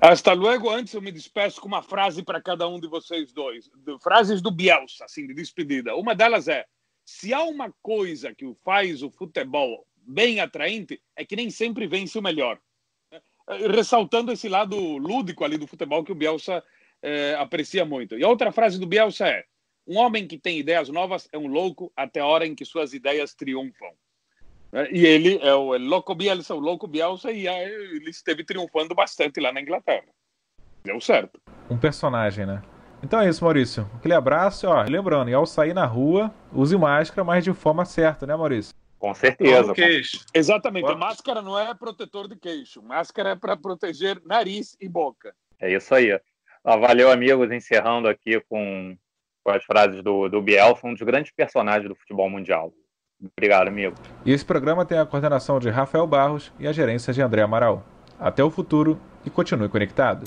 Hasta 0.00 0.32
luego. 0.32 0.70
Antes 0.70 0.94
eu 0.94 1.02
me 1.02 1.12
despeço 1.12 1.60
com 1.60 1.68
uma 1.68 1.82
frase 1.82 2.22
para 2.22 2.40
cada 2.40 2.66
um 2.66 2.80
de 2.80 2.88
vocês 2.88 3.30
dois. 3.30 3.70
Frases 4.02 4.40
do 4.40 4.50
Bielsa, 4.50 5.04
assim, 5.04 5.26
de 5.26 5.34
despedida. 5.34 5.94
Uma 5.94 6.14
delas 6.14 6.48
é: 6.48 6.64
se 7.04 7.34
há 7.34 7.42
uma 7.42 7.70
coisa 7.82 8.34
que 8.34 8.50
faz 8.64 9.02
o 9.02 9.10
futebol 9.10 9.86
bem 9.96 10.40
atraente, 10.40 10.98
é 11.14 11.26
que 11.26 11.36
nem 11.36 11.50
sempre 11.50 11.86
vence 11.86 12.18
o 12.18 12.22
melhor. 12.22 12.58
Ressaltando 13.68 14.32
esse 14.32 14.48
lado 14.48 14.76
lúdico 14.98 15.44
ali 15.44 15.56
do 15.56 15.66
futebol 15.66 16.04
que 16.04 16.12
o 16.12 16.14
Bielsa 16.16 16.62
é, 17.02 17.34
aprecia 17.38 17.84
muito. 17.84 18.18
E 18.18 18.24
a 18.24 18.28
outra 18.28 18.52
frase 18.52 18.78
do 18.78 18.86
Bielsa 18.86 19.26
é: 19.26 19.44
um 19.86 19.98
homem 19.98 20.26
que 20.26 20.38
tem 20.38 20.58
ideias 20.58 20.88
novas 20.88 21.28
é 21.32 21.38
um 21.38 21.46
louco 21.46 21.92
até 21.96 22.20
a 22.20 22.26
hora 22.26 22.46
em 22.46 22.54
que 22.54 22.64
suas 22.64 22.92
ideias 22.92 23.34
triunfam. 23.34 23.90
É, 24.72 24.90
e 24.90 25.04
ele 25.04 25.38
é 25.42 25.54
o 25.54 25.76
Louco 25.76 26.14
Bielsa, 26.14 26.54
o 26.54 26.58
Louco 26.58 26.86
Bielsa, 26.86 27.30
e 27.30 27.46
ele 27.46 28.08
esteve 28.08 28.42
triunfando 28.42 28.94
bastante 28.94 29.38
lá 29.38 29.52
na 29.52 29.60
Inglaterra. 29.60 30.06
Deu 30.82 31.00
certo. 31.00 31.40
Um 31.68 31.76
personagem, 31.76 32.46
né? 32.46 32.62
Então 33.02 33.20
é 33.20 33.28
isso, 33.28 33.44
Maurício. 33.44 33.88
Aquele 33.96 34.14
abraço, 34.14 34.66
ó. 34.68 34.82
Lembrando, 34.82 35.28
e 35.28 35.34
ao 35.34 35.44
sair 35.44 35.74
na 35.74 35.84
rua, 35.84 36.32
use 36.52 36.76
máscara, 36.76 37.24
mas 37.24 37.44
de 37.44 37.52
forma 37.52 37.84
certa, 37.84 38.26
né, 38.26 38.34
Maurício? 38.34 38.74
Com 39.02 39.12
certeza. 39.14 39.74
queixo. 39.74 40.24
Exatamente. 40.32 40.84
Boa. 40.84 40.96
Máscara 40.96 41.42
não 41.42 41.58
é 41.58 41.74
protetor 41.74 42.28
de 42.28 42.36
queixo. 42.36 42.80
Máscara 42.80 43.30
é 43.30 43.34
para 43.34 43.56
proteger 43.56 44.22
nariz 44.24 44.76
e 44.80 44.88
boca. 44.88 45.34
É 45.58 45.74
isso 45.74 45.92
aí. 45.92 46.12
Ah, 46.62 46.76
valeu, 46.76 47.10
amigos. 47.10 47.50
Encerrando 47.50 48.06
aqui 48.06 48.40
com, 48.48 48.96
com 49.42 49.50
as 49.50 49.64
frases 49.64 50.04
do, 50.04 50.28
do 50.28 50.40
Bielsa, 50.40 50.86
um 50.86 50.94
dos 50.94 51.02
grandes 51.02 51.32
personagens 51.32 51.88
do 51.88 51.96
futebol 51.96 52.30
mundial. 52.30 52.72
Obrigado, 53.36 53.66
amigo. 53.66 53.96
E 54.24 54.30
esse 54.30 54.44
programa 54.44 54.86
tem 54.86 54.96
a 54.96 55.04
coordenação 55.04 55.58
de 55.58 55.68
Rafael 55.68 56.06
Barros 56.06 56.52
e 56.60 56.68
a 56.68 56.72
gerência 56.72 57.12
de 57.12 57.20
André 57.20 57.42
Amaral. 57.42 57.84
Até 58.20 58.44
o 58.44 58.52
futuro 58.52 59.00
e 59.26 59.30
continue 59.30 59.68
conectado. 59.68 60.22